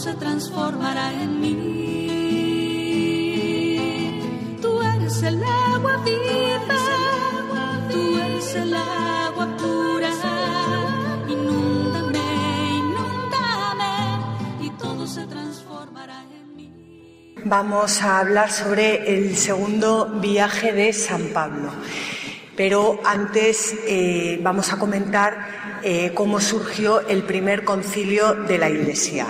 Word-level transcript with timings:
se 0.00 0.14
transformará 0.14 1.12
en 1.12 1.40
mí. 1.40 1.56
Tú 4.62 4.80
eres 4.80 5.22
el 5.22 5.44
agua 5.44 5.98
viva, 6.02 7.86
tú 7.90 8.18
eres 8.18 8.54
el 8.54 8.72
agua 8.74 9.56
pura. 9.58 10.10
Inúndame, 11.28 12.18
inúndame 12.78 13.92
y 14.62 14.70
todo 14.70 15.06
se 15.06 15.26
transformará 15.26 16.24
en 16.32 16.56
mí. 16.56 16.72
Vamos 17.44 18.00
a 18.00 18.20
hablar 18.20 18.50
sobre 18.50 19.14
el 19.14 19.36
segundo 19.36 20.06
viaje 20.06 20.72
de 20.72 20.94
San 20.94 21.26
Pablo. 21.34 21.72
Pero 22.56 23.00
antes 23.04 23.74
eh, 23.86 24.40
vamos 24.42 24.72
a 24.72 24.78
comentar 24.78 25.80
eh, 25.82 26.12
cómo 26.14 26.40
surgió 26.40 27.06
el 27.06 27.22
primer 27.22 27.64
concilio 27.64 28.32
de 28.34 28.56
la 28.56 28.70
Iglesia. 28.70 29.26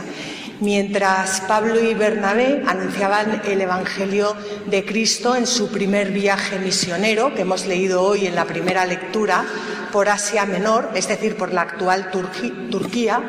Mientras 0.61 1.41
Pablo 1.43 1.81
y 1.81 1.95
Bernabé 1.95 2.63
anunciaban 2.67 3.41
el 3.47 3.63
Evangelio 3.63 4.37
de 4.67 4.85
Cristo 4.85 5.35
en 5.35 5.47
su 5.47 5.71
primer 5.71 6.11
viaje 6.11 6.59
misionero, 6.59 7.35
que 7.35 7.43
hemos 7.43 7.67
leído 7.67 8.03
hoy 8.03 8.27
en 8.27 8.35
la 8.35 8.45
primera 8.45 8.85
lectura, 8.85 9.43
por 9.91 10.11
Asia 10.11 10.45
Menor, 10.45 10.91
es 10.95 11.09
decir, 11.09 11.37
por 11.37 11.55
la 11.55 11.63
actual 11.63 12.11
Turquía, 12.11 13.23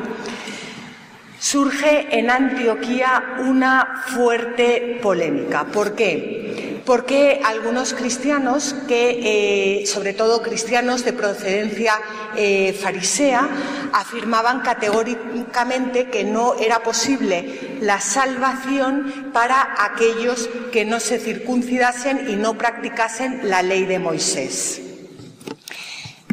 surge 1.40 2.20
en 2.20 2.30
Antioquía 2.30 3.38
una 3.40 4.04
fuerte 4.08 5.00
polémica. 5.02 5.64
¿Por 5.64 5.96
qué? 5.96 6.51
Porque 6.86 7.42
algunos 7.44 7.94
cristianos, 7.94 8.76
que, 8.88 9.82
eh, 9.82 9.86
sobre 9.86 10.14
todo 10.14 10.42
cristianos 10.42 11.06
de 11.06 11.14
procedencia 11.14 11.94
eh, 12.36 12.74
farisea, 12.74 13.48
afirmaban 13.94 14.62
categóricamente 14.62 16.10
que 16.10 16.24
no 16.24 16.56
era 16.56 16.82
posible 16.84 17.78
la 17.82 18.00
salvación 18.02 19.32
para 19.34 19.76
aquellos 19.80 20.50
que 20.72 20.86
no 20.86 21.00
se 21.00 21.20
circuncidasen 21.20 22.30
y 22.30 22.36
no 22.36 22.58
practicasen 22.58 23.42
la 23.50 23.62
ley 23.62 23.86
de 23.86 24.00
Moisés. 24.00 24.82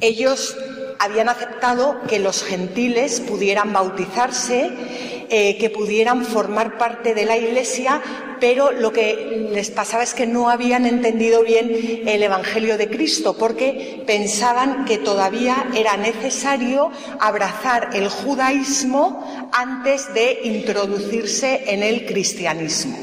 Ellos 0.00 0.56
habían 0.98 1.28
aceptado 1.28 2.00
que 2.08 2.18
los 2.18 2.42
gentiles 2.42 3.20
pudieran 3.20 3.72
bautizarse, 3.72 5.17
eh, 5.30 5.56
que 5.58 5.70
pudieran 5.70 6.24
formar 6.24 6.78
parte 6.78 7.14
de 7.14 7.24
la 7.24 7.36
Iglesia, 7.36 8.00
pero 8.40 8.72
lo 8.72 8.92
que 8.92 9.48
les 9.52 9.70
pasaba 9.70 10.02
es 10.02 10.14
que 10.14 10.26
no 10.26 10.48
habían 10.48 10.86
entendido 10.86 11.42
bien 11.42 12.02
el 12.06 12.22
Evangelio 12.22 12.78
de 12.78 12.88
Cristo, 12.88 13.36
porque 13.36 14.02
pensaban 14.06 14.84
que 14.84 14.98
todavía 14.98 15.68
era 15.74 15.96
necesario 15.96 16.90
abrazar 17.20 17.90
el 17.92 18.08
judaísmo 18.08 19.50
antes 19.52 20.12
de 20.14 20.40
introducirse 20.44 21.64
en 21.66 21.82
el 21.82 22.06
cristianismo. 22.06 22.96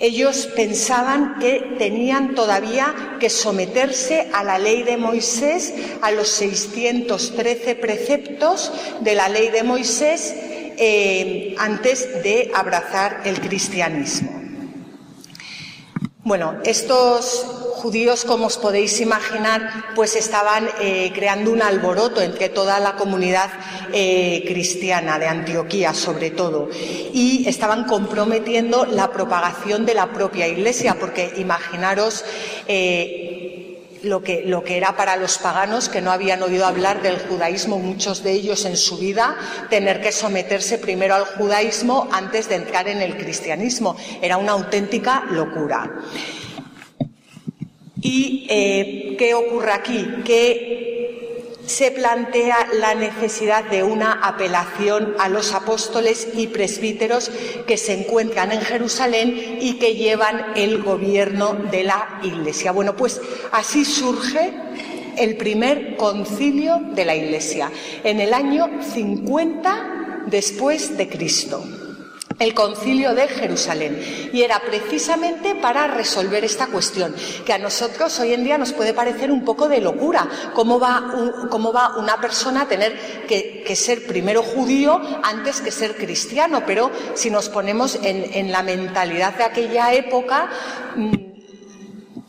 Ellos 0.00 0.48
pensaban 0.56 1.38
que 1.38 1.76
tenían 1.78 2.34
todavía 2.34 3.16
que 3.20 3.30
someterse 3.30 4.28
a 4.32 4.42
la 4.42 4.58
ley 4.58 4.82
de 4.82 4.96
Moisés, 4.96 5.72
a 6.02 6.10
los 6.10 6.28
613 6.28 7.76
preceptos 7.76 8.72
de 9.00 9.14
la 9.14 9.28
ley 9.28 9.50
de 9.50 9.62
Moisés, 9.62 10.34
eh, 10.78 11.54
antes 11.58 12.22
de 12.22 12.50
abrazar 12.54 13.22
el 13.24 13.40
cristianismo. 13.40 14.42
Bueno, 16.22 16.56
estos 16.64 17.44
judíos, 17.76 18.24
como 18.24 18.46
os 18.46 18.56
podéis 18.56 18.98
imaginar, 19.02 19.92
pues 19.94 20.16
estaban 20.16 20.70
eh, 20.80 21.12
creando 21.14 21.52
un 21.52 21.60
alboroto 21.60 22.22
entre 22.22 22.48
toda 22.48 22.80
la 22.80 22.96
comunidad 22.96 23.50
eh, 23.92 24.42
cristiana 24.46 25.18
de 25.18 25.26
Antioquía, 25.26 25.92
sobre 25.92 26.30
todo, 26.30 26.70
y 26.72 27.44
estaban 27.46 27.84
comprometiendo 27.84 28.86
la 28.86 29.10
propagación 29.10 29.84
de 29.84 29.92
la 29.92 30.12
propia 30.12 30.48
Iglesia, 30.48 30.96
porque 30.98 31.34
imaginaros. 31.36 32.24
Lo 34.04 34.22
que, 34.22 34.42
lo 34.46 34.62
que 34.62 34.76
era 34.76 34.96
para 34.96 35.16
los 35.16 35.38
paganos 35.38 35.88
que 35.88 36.00
no 36.00 36.12
habían 36.12 36.42
oído 36.42 36.66
hablar 36.66 37.02
del 37.02 37.18
judaísmo, 37.18 37.78
muchos 37.78 38.22
de 38.22 38.32
ellos 38.32 38.64
en 38.64 38.76
su 38.76 38.98
vida, 38.98 39.36
tener 39.70 40.00
que 40.00 40.12
someterse 40.12 40.78
primero 40.78 41.14
al 41.14 41.24
judaísmo 41.24 42.08
antes 42.12 42.48
de 42.48 42.56
entrar 42.56 42.88
en 42.88 43.02
el 43.02 43.16
cristianismo. 43.16 43.96
Era 44.20 44.36
una 44.36 44.52
auténtica 44.52 45.24
locura. 45.30 45.90
¿Y 48.00 48.46
eh, 48.50 49.16
qué 49.18 49.34
ocurre 49.34 49.72
aquí? 49.72 50.06
Que 50.24 50.93
se 51.66 51.90
plantea 51.90 52.68
la 52.74 52.94
necesidad 52.94 53.64
de 53.64 53.82
una 53.82 54.12
apelación 54.12 55.14
a 55.18 55.28
los 55.28 55.52
apóstoles 55.52 56.28
y 56.34 56.48
presbíteros 56.48 57.30
que 57.66 57.76
se 57.76 58.00
encuentran 58.00 58.52
en 58.52 58.60
Jerusalén 58.60 59.58
y 59.60 59.78
que 59.78 59.94
llevan 59.94 60.52
el 60.56 60.82
gobierno 60.82 61.54
de 61.70 61.84
la 61.84 62.20
Iglesia. 62.22 62.72
Bueno, 62.72 62.96
pues 62.96 63.20
así 63.52 63.84
surge 63.84 64.52
el 65.16 65.36
primer 65.36 65.96
concilio 65.96 66.80
de 66.94 67.04
la 67.04 67.14
Iglesia, 67.14 67.70
en 68.02 68.20
el 68.20 68.34
año 68.34 68.68
50 68.82 70.24
después 70.26 70.96
de 70.96 71.08
Cristo 71.08 71.64
el 72.38 72.54
concilio 72.54 73.14
de 73.14 73.28
Jerusalén. 73.28 74.30
Y 74.32 74.42
era 74.42 74.60
precisamente 74.60 75.54
para 75.54 75.86
resolver 75.86 76.44
esta 76.44 76.66
cuestión, 76.66 77.14
que 77.44 77.52
a 77.52 77.58
nosotros 77.58 78.18
hoy 78.20 78.32
en 78.34 78.44
día 78.44 78.58
nos 78.58 78.72
puede 78.72 78.94
parecer 78.94 79.30
un 79.30 79.44
poco 79.44 79.68
de 79.68 79.80
locura. 79.80 80.28
¿Cómo 80.54 80.78
va, 80.80 81.00
un- 81.14 81.48
cómo 81.48 81.72
va 81.72 81.96
una 81.96 82.20
persona 82.20 82.62
a 82.62 82.68
tener 82.68 83.24
que, 83.28 83.74
ser 83.76 84.06
primero 84.06 84.42
judío 84.42 85.00
antes 85.22 85.60
que 85.60 85.70
ser 85.70 85.96
cristiano? 85.96 86.62
Pero 86.66 86.90
si 87.14 87.30
nos 87.30 87.48
ponemos 87.48 87.98
en, 88.02 88.50
la 88.52 88.62
mentalidad 88.62 89.34
de 89.34 89.44
aquella 89.44 89.92
época, 89.92 90.48
mm, 90.96 91.12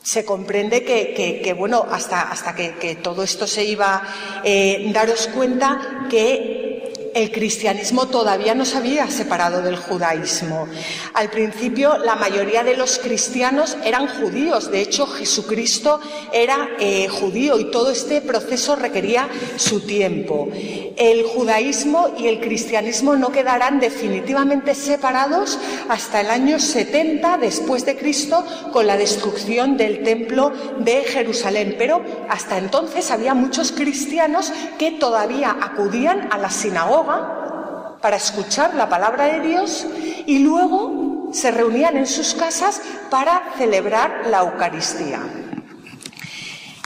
se 0.04 0.24
comprende 0.24 0.84
que, 0.84 1.56
bueno, 1.58 1.86
hasta, 1.90 2.22
hasta 2.22 2.54
que, 2.54 2.96
todo 3.02 3.24
esto 3.24 3.48
se 3.48 3.64
iba 3.64 4.04
eh, 4.44 4.92
daros 4.94 5.28
cuenta 5.34 6.06
que 6.10 6.75
el 7.16 7.32
cristianismo 7.32 8.10
todavía 8.10 8.54
no 8.54 8.66
se 8.66 8.78
había 8.78 9.10
separado 9.10 9.62
del 9.62 9.78
judaísmo. 9.78 10.68
Al 11.14 11.30
principio, 11.30 11.98
la 11.98 12.16
mayoría 12.16 12.64
de 12.66 12.76
los 12.76 13.00
cristianos 13.00 13.78
eran 13.86 14.08
judíos. 14.08 14.70
De 14.70 14.82
hecho, 14.82 15.08
Jesucristo 15.08 16.02
era 16.34 16.72
eh, 16.78 17.08
judío 17.08 17.58
y 17.58 17.72
todo 17.72 17.90
este 17.90 18.20
proceso 18.20 18.76
requería 18.76 19.30
su 19.56 19.80
tiempo. 19.80 20.50
El 20.96 21.24
judaísmo 21.24 22.10
y 22.18 22.28
el 22.28 22.40
cristianismo 22.40 23.16
no 23.16 23.32
quedarán 23.32 23.80
definitivamente 23.80 24.74
separados 24.76 25.60
hasta 25.90 26.22
el 26.22 26.30
año 26.30 26.58
70 26.58 27.38
después 27.38 27.86
de 27.86 27.98
Cristo 27.98 28.46
con 28.72 28.88
la 28.88 28.96
destrucción 28.96 29.76
del 29.76 30.04
templo 30.04 30.54
de 30.80 31.04
Jerusalén. 31.04 31.76
Pero 31.78 32.02
hasta 32.30 32.58
entonces 32.58 33.12
había 33.12 33.34
muchos 33.34 33.74
cristianos 33.74 34.54
que 34.80 34.92
todavía 34.92 35.58
acudían 35.62 36.30
a 36.32 36.38
la 36.38 36.50
sinagoga 36.50 37.98
para 38.02 38.16
escuchar 38.16 38.76
la 38.76 38.88
palabra 38.88 39.26
de 39.26 39.40
Dios 39.42 39.86
y 40.26 40.40
luego 40.40 41.30
se 41.34 41.52
reunían 41.52 41.98
en 41.98 42.08
sus 42.08 42.34
casas 42.36 42.82
para 43.10 43.54
celebrar 43.58 44.28
la 44.28 44.40
Eucaristía. 44.40 45.22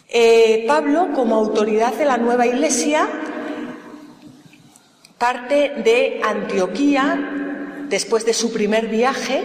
Eh, 0.07 0.65
Pablo, 0.67 1.09
como 1.13 1.35
autoridad 1.35 1.93
de 1.93 2.05
la 2.05 2.17
nueva 2.17 2.47
iglesia, 2.47 3.07
parte 5.19 5.73
de 5.83 6.21
Antioquía 6.23 7.29
después 7.89 8.25
de 8.25 8.33
su 8.33 8.51
primer 8.51 8.87
viaje. 8.87 9.43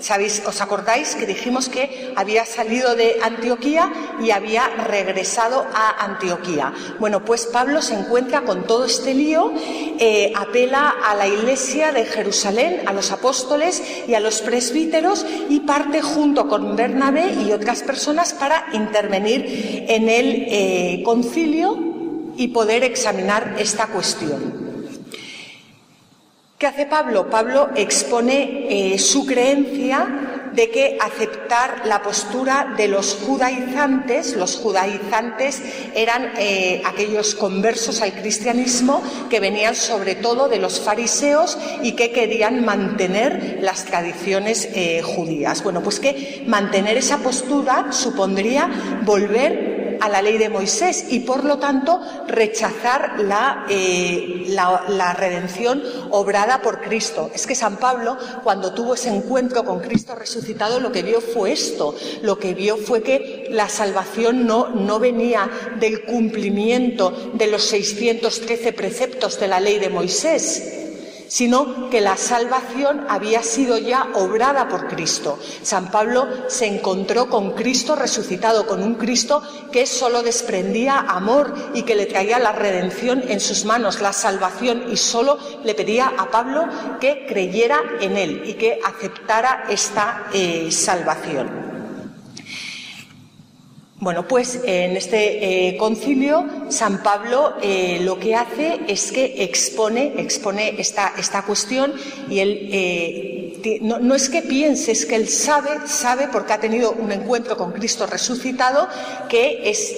¿Sabéis? 0.00 0.44
¿Os 0.46 0.60
acordáis 0.60 1.16
que 1.16 1.26
dijimos 1.26 1.68
que 1.68 2.12
había 2.14 2.46
salido 2.46 2.94
de 2.94 3.18
Antioquía 3.20 3.92
y 4.22 4.30
había 4.30 4.68
regresado 4.68 5.66
a 5.74 6.04
Antioquía? 6.04 6.72
Bueno, 7.00 7.24
pues 7.24 7.46
Pablo 7.46 7.82
se 7.82 7.94
encuentra 7.94 8.42
con 8.42 8.64
todo 8.64 8.84
este 8.84 9.12
lío, 9.12 9.52
eh, 9.98 10.32
apela 10.36 10.94
a 11.04 11.16
la 11.16 11.26
iglesia 11.26 11.90
de 11.90 12.04
Jerusalén, 12.04 12.82
a 12.86 12.92
los 12.92 13.10
apóstoles 13.10 13.82
y 14.06 14.14
a 14.14 14.20
los 14.20 14.40
presbíteros 14.40 15.26
y 15.48 15.60
parte 15.60 16.00
junto 16.00 16.46
con 16.46 16.76
Bernabé 16.76 17.32
y 17.32 17.50
otras 17.50 17.82
personas 17.82 18.34
para 18.34 18.66
intervenir 18.74 19.84
en 19.88 20.08
el 20.08 20.44
eh, 20.46 21.02
concilio 21.04 21.76
y 22.36 22.46
poder 22.48 22.84
examinar 22.84 23.56
esta 23.58 23.88
cuestión. 23.88 24.67
¿Qué 26.58 26.66
hace 26.66 26.86
Pablo? 26.86 27.30
Pablo 27.30 27.70
expone 27.76 28.94
eh, 28.94 28.98
su 28.98 29.24
creencia 29.24 30.50
de 30.52 30.70
que 30.70 30.98
aceptar 31.00 31.86
la 31.86 32.02
postura 32.02 32.74
de 32.76 32.88
los 32.88 33.14
judaizantes, 33.14 34.34
los 34.34 34.56
judaizantes 34.56 35.62
eran 35.94 36.32
eh, 36.36 36.82
aquellos 36.84 37.36
conversos 37.36 38.02
al 38.02 38.12
cristianismo 38.12 39.00
que 39.30 39.38
venían 39.38 39.76
sobre 39.76 40.16
todo 40.16 40.48
de 40.48 40.58
los 40.58 40.80
fariseos 40.80 41.56
y 41.80 41.92
que 41.92 42.10
querían 42.10 42.64
mantener 42.64 43.60
las 43.62 43.84
tradiciones 43.84 44.68
eh, 44.74 45.00
judías. 45.00 45.62
Bueno, 45.62 45.80
pues 45.80 46.00
que 46.00 46.42
mantener 46.48 46.96
esa 46.96 47.18
postura 47.18 47.92
supondría 47.92 49.00
volver 49.04 49.67
a 50.00 50.08
la 50.08 50.22
ley 50.22 50.38
de 50.38 50.48
Moisés 50.48 51.06
y 51.10 51.20
por 51.20 51.44
lo 51.44 51.58
tanto 51.58 52.00
rechazar 52.26 53.16
eh, 53.68 54.44
la, 54.48 54.84
la, 54.88 55.12
redención 55.14 55.82
obrada 56.10 56.62
por 56.62 56.80
Cristo. 56.80 57.30
Es 57.34 57.46
que 57.46 57.54
San 57.54 57.76
Pablo, 57.76 58.16
cuando 58.42 58.72
tuvo 58.72 58.94
ese 58.94 59.14
encuentro 59.14 59.64
con 59.64 59.80
Cristo 59.80 60.14
resucitado, 60.14 60.80
lo 60.80 60.92
que 60.92 61.02
vio 61.02 61.20
fue 61.20 61.52
esto. 61.52 61.94
Lo 62.22 62.38
que 62.38 62.54
vio 62.54 62.76
fue 62.76 63.02
que 63.02 63.48
la 63.50 63.68
salvación 63.68 64.46
no, 64.46 64.68
no 64.68 64.98
venía 64.98 65.50
del 65.78 66.04
cumplimiento 66.04 67.32
de 67.34 67.46
los 67.48 67.64
613 67.64 68.72
preceptos 68.72 69.38
de 69.38 69.48
la 69.48 69.60
ley 69.60 69.78
de 69.78 69.90
Moisés 69.90 70.77
sino 71.28 71.90
que 71.90 72.00
la 72.00 72.16
salvación 72.16 73.06
había 73.08 73.42
sido 73.42 73.78
ya 73.78 74.08
obrada 74.14 74.68
por 74.68 74.88
Cristo. 74.88 75.38
San 75.62 75.90
Pablo 75.90 76.26
se 76.48 76.66
encontró 76.66 77.28
con 77.28 77.52
Cristo 77.52 77.94
resucitado, 77.94 78.66
con 78.66 78.82
un 78.82 78.94
Cristo 78.94 79.42
que 79.70 79.86
solo 79.86 80.22
desprendía 80.22 80.98
amor 80.98 81.54
y 81.74 81.82
que 81.82 81.94
le 81.94 82.06
traía 82.06 82.38
la 82.38 82.52
redención 82.52 83.22
en 83.28 83.40
sus 83.40 83.64
manos, 83.64 84.00
la 84.00 84.12
salvación, 84.12 84.84
y 84.90 84.96
solo 84.96 85.38
le 85.64 85.74
pedía 85.74 86.12
a 86.16 86.30
Pablo 86.30 86.66
que 87.00 87.26
creyera 87.26 87.78
en 88.00 88.16
él 88.16 88.42
y 88.46 88.54
que 88.54 88.80
aceptara 88.84 89.66
esta 89.68 90.28
eh, 90.32 90.70
salvación. 90.70 91.77
Bueno, 94.00 94.28
pues 94.28 94.60
en 94.64 94.96
este 94.96 95.70
eh, 95.70 95.76
concilio 95.76 96.46
San 96.68 97.02
Pablo 97.02 97.54
eh, 97.60 97.98
lo 98.02 98.20
que 98.20 98.36
hace 98.36 98.78
es 98.86 99.10
que 99.10 99.42
expone, 99.42 100.14
expone 100.18 100.80
esta, 100.80 101.14
esta 101.18 101.42
cuestión 101.42 101.92
y 102.30 102.38
él 102.38 102.68
eh, 102.70 103.80
no, 103.82 103.98
no, 103.98 104.14
es 104.14 104.28
que 104.28 104.42
piense, 104.42 104.92
es 104.92 105.04
que 105.04 105.16
él 105.16 105.28
sabe, 105.28 105.70
sabe 105.86 106.28
porque 106.30 106.52
ha 106.52 106.60
tenido 106.60 106.92
un 106.92 107.10
encuentro 107.10 107.56
con 107.56 107.72
Cristo 107.72 108.06
resucitado 108.06 108.88
que 109.28 109.68
es 109.68 109.96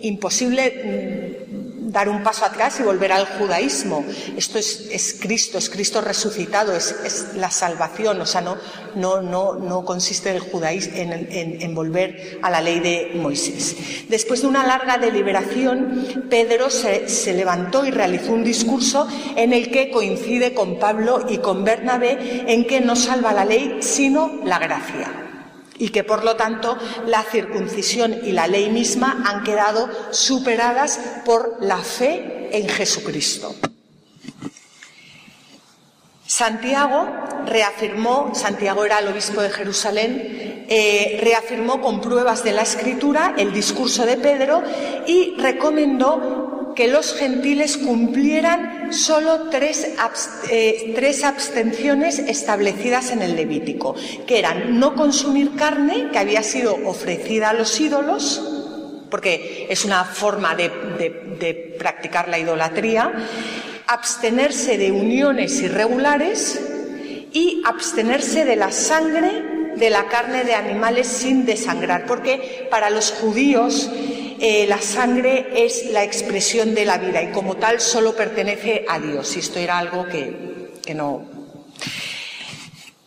imposible 0.00 1.27
mm, 1.27 1.27
dar 1.88 2.08
un 2.08 2.22
paso 2.22 2.44
atrás 2.44 2.78
y 2.80 2.82
volver 2.82 3.12
al 3.12 3.26
judaísmo. 3.26 4.04
Esto 4.36 4.58
es, 4.58 5.16
Cristo, 5.20 5.58
es 5.58 5.70
Cristo 5.70 6.00
resucitado, 6.00 6.74
es, 6.74 7.34
la 7.34 7.50
salvación, 7.50 8.20
o 8.20 8.26
sea, 8.26 8.40
no, 8.40 8.56
no, 8.94 9.22
no, 9.22 9.54
no 9.54 9.84
consiste 9.84 10.30
el 10.30 10.40
judaísmo 10.40 10.92
en, 10.96 11.74
volver 11.74 12.38
a 12.42 12.50
la 12.50 12.60
ley 12.60 12.80
de 12.80 13.12
Moisés. 13.14 13.76
Después 14.08 14.42
de 14.42 14.48
una 14.48 14.66
larga 14.66 14.98
deliberación, 14.98 16.26
Pedro 16.28 16.70
se, 16.70 17.08
se 17.08 17.34
levantó 17.34 17.84
y 17.84 17.90
realizó 17.90 18.32
un 18.32 18.44
discurso 18.44 19.08
en 19.36 19.52
el 19.52 19.70
que 19.70 19.90
coincide 19.90 20.54
con 20.54 20.78
Pablo 20.78 21.26
y 21.28 21.38
con 21.38 21.64
Bernabé 21.64 22.44
en 22.52 22.66
que 22.66 22.80
no 22.80 22.96
salva 22.96 23.32
la 23.32 23.44
ley, 23.44 23.78
sino 23.80 24.40
la 24.44 24.58
gracia 24.58 25.27
y 25.78 25.90
que 25.90 26.04
por 26.04 26.24
lo 26.24 26.36
tanto 26.36 26.76
la 27.06 27.22
circuncisión 27.22 28.16
y 28.24 28.32
la 28.32 28.46
ley 28.46 28.70
misma 28.70 29.22
han 29.26 29.44
quedado 29.44 29.88
superadas 30.10 31.00
por 31.24 31.58
la 31.60 31.78
fe 31.78 32.48
en 32.52 32.68
Jesucristo. 32.68 33.54
Santiago 36.26 37.08
reafirmó, 37.46 38.32
Santiago 38.34 38.84
era 38.84 38.98
el 38.98 39.08
obispo 39.08 39.40
de 39.40 39.50
Jerusalén, 39.50 40.66
eh, 40.68 41.18
reafirmó 41.22 41.80
con 41.80 42.00
pruebas 42.00 42.44
de 42.44 42.52
la 42.52 42.62
escritura 42.62 43.34
el 43.38 43.52
discurso 43.52 44.04
de 44.04 44.18
Pedro 44.18 44.62
y 45.06 45.34
recomendó 45.38 46.47
que 46.78 46.86
los 46.86 47.12
gentiles 47.14 47.76
cumplieran 47.76 48.92
solo 48.92 49.48
tres, 49.50 49.84
eh, 50.48 50.92
tres, 50.94 51.24
abstenciones 51.24 52.20
establecidas 52.20 53.10
en 53.10 53.20
el 53.20 53.34
Levítico, 53.34 53.96
que 54.28 54.38
eran 54.38 54.78
no 54.78 54.94
consumir 54.94 55.56
carne 55.56 56.10
que 56.12 56.20
había 56.20 56.44
sido 56.44 56.78
ofrecida 56.86 57.50
a 57.50 57.52
los 57.52 57.80
ídolos, 57.80 58.40
porque 59.10 59.66
es 59.68 59.84
una 59.84 60.04
forma 60.04 60.54
de, 60.54 60.70
de 61.40 61.74
practicar 61.76 62.28
la 62.28 62.38
idolatría, 62.38 63.12
abstenerse 63.88 64.78
de 64.78 64.92
uniones 64.92 65.60
irregulares 65.60 66.60
y 67.32 67.60
abstenerse 67.66 68.44
de 68.44 68.54
la 68.54 68.70
sangre 68.70 69.42
de 69.74 69.90
la 69.90 70.06
carne 70.06 70.44
de 70.44 70.54
animales 70.54 71.08
sin 71.08 71.44
desangrar, 71.44 72.06
porque 72.06 72.68
para 72.70 72.88
los 72.88 73.10
judíos 73.10 73.90
eh, 74.40 74.66
la 74.66 74.80
sangre 74.80 75.48
es 75.54 75.86
la 75.86 76.04
expresión 76.04 76.74
de 76.74 76.84
la 76.84 76.98
vida 76.98 77.22
y 77.22 77.32
como 77.32 77.56
tal 77.56 77.80
solo 77.80 78.14
pertenece 78.14 78.84
a 78.88 78.98
Dios. 78.98 79.36
Y 79.36 79.40
esto 79.40 79.58
era 79.58 79.78
algo 79.78 80.06
que, 80.06 80.70
que 80.84 80.94
no. 80.94 81.24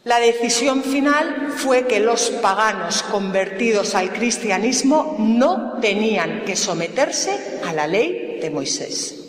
La 0.04 0.19
decisión 0.19 0.83
final 0.83 1.54
fue 1.56 1.86
que 1.86 2.00
los 2.00 2.31
paganos 2.42 3.04
convertidos 3.04 3.94
al 3.94 4.12
cristianismo 4.12 5.16
no 5.19 5.80
tenían 5.80 6.44
que 6.44 6.56
someterse 6.56 7.60
a 7.63 7.72
la 7.72 7.86
ley 7.86 8.39
de 8.42 8.50
Moisés. 8.50 9.20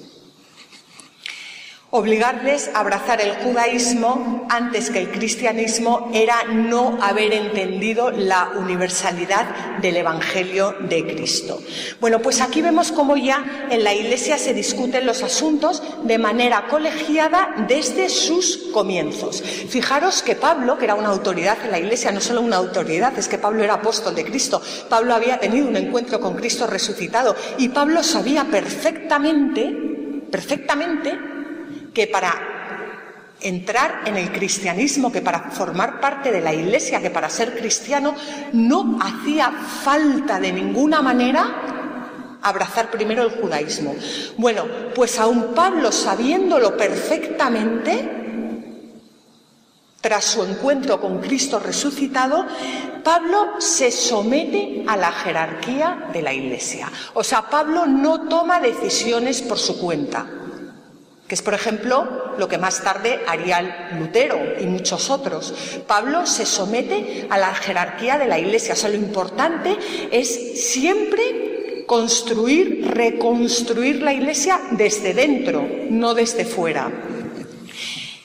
Obligarles 1.95 2.71
a 2.73 2.81
abrazar 2.81 3.21
el 3.21 3.33
judaísmo 3.33 4.47
antes 4.49 4.89
que 4.89 4.99
el 4.99 5.11
cristianismo 5.11 6.11
era 6.15 6.45
no 6.45 6.97
haber 7.03 7.35
entendido 7.35 8.11
la 8.11 8.53
universalidad 8.57 9.77
del 9.83 9.99
Evangelio 9.99 10.75
de 10.89 11.05
Cristo. 11.05 11.61
Bueno, 12.01 12.21
pues 12.21 12.41
aquí 12.41 12.63
vemos 12.63 12.93
cómo 12.93 13.19
ya 13.19 13.67
en 13.69 13.85
la 13.85 13.93
Iglesia 13.93 14.39
se 14.39 14.55
discuten 14.55 15.05
los 15.05 15.23
asuntos 15.23 15.83
de 16.03 16.17
manera 16.17 16.67
colegiada 16.71 17.67
desde 17.69 18.09
sus 18.09 18.71
comienzos. 18.73 19.43
Fijaros 19.43 20.23
que 20.23 20.35
Pablo, 20.35 20.79
que 20.79 20.87
era 20.87 20.95
una 20.95 21.11
autoridad 21.11 21.59
en 21.63 21.73
la 21.73 21.79
Iglesia, 21.79 22.11
no 22.11 22.23
solo 22.23 22.41
una 22.41 22.57
autoridad, 22.57 23.19
es 23.19 23.29
que 23.29 23.37
Pablo 23.37 23.63
era 23.63 23.75
apóstol 23.75 24.15
de 24.15 24.25
Cristo, 24.25 24.63
Pablo 24.89 25.15
había 25.15 25.39
tenido 25.39 25.69
un 25.69 25.77
encuentro 25.77 26.19
con 26.21 26.37
Cristo 26.37 26.67
resucitado 26.67 27.37
y 27.59 27.69
Pablo 27.69 28.03
sabía 28.03 28.45
perfectamente, 28.45 29.71
perfectamente, 30.31 31.32
que 31.93 32.07
para 32.07 32.53
entrar 33.43 34.03
en 34.07 34.17
el 34.17 34.31
cristianismo, 34.33 35.11
que 35.11 35.21
para 35.21 35.51
formar 35.51 36.01
parte 36.01 36.31
de 36.31 36.41
la 36.41 36.55
iglesia, 36.55 37.01
que 37.01 37.11
para 37.11 37.29
ser 37.29 37.57
cristiano, 37.57 38.15
no 38.53 38.99
hacía 39.03 39.51
falta 39.51 40.39
de 40.41 40.53
ninguna 40.53 41.03
manera 41.03 42.39
abrazar 42.43 42.91
primero 42.91 43.23
el 43.23 43.31
judaísmo. 43.31 43.95
Bueno, 44.37 44.65
pues 44.95 45.19
aun 45.19 45.55
Pablo 45.55 45.93
sabiéndolo 45.93 46.77
perfectamente, 46.77 48.21
tras 50.01 50.25
su 50.25 50.43
encuentro 50.43 51.01
con 51.01 51.21
Cristo 51.21 51.61
resucitado, 51.61 52.47
Pablo 53.05 53.61
se 53.61 53.93
somete 53.93 54.85
a 54.87 54.97
la 54.97 55.13
jerarquía 55.13 56.09
de 56.13 56.23
la 56.23 56.33
Iglesia. 56.33 56.91
O 57.15 57.23
sea, 57.23 57.43
Pablo 57.43 57.87
no 57.87 58.29
toma 58.29 58.61
decisiones 58.61 59.43
por 59.43 59.59
su 59.59 59.79
cuenta 59.79 60.42
que 61.33 61.37
es, 61.37 61.41
por 61.41 61.55
ejemplo, 61.55 62.35
lo 62.37 62.47
que 62.47 62.59
más 62.59 62.85
tarde 62.85 63.23
haría 63.27 63.89
Lutero 63.99 64.39
y 64.61 64.67
muchos 64.67 65.09
otros. 65.09 65.55
Pablo 65.87 66.27
se 66.27 66.45
somete 66.45 67.27
a 67.31 67.39
la 67.39 67.55
jerarquía 67.55 68.19
de 68.19 68.27
la 68.27 68.39
Iglesia. 68.39 68.75
O 68.75 68.77
sea, 68.77 68.91
lo 68.91 68.97
importante 68.97 69.79
es 70.11 70.63
siempre 70.63 71.87
construir, 71.87 72.87
reconstruir 72.87 74.03
la 74.03 74.13
Iglesia 74.13 74.61
desde 74.73 75.15
dentro, 75.15 75.67
no 75.89 76.13
desde 76.13 76.45
fuera. 76.45 76.93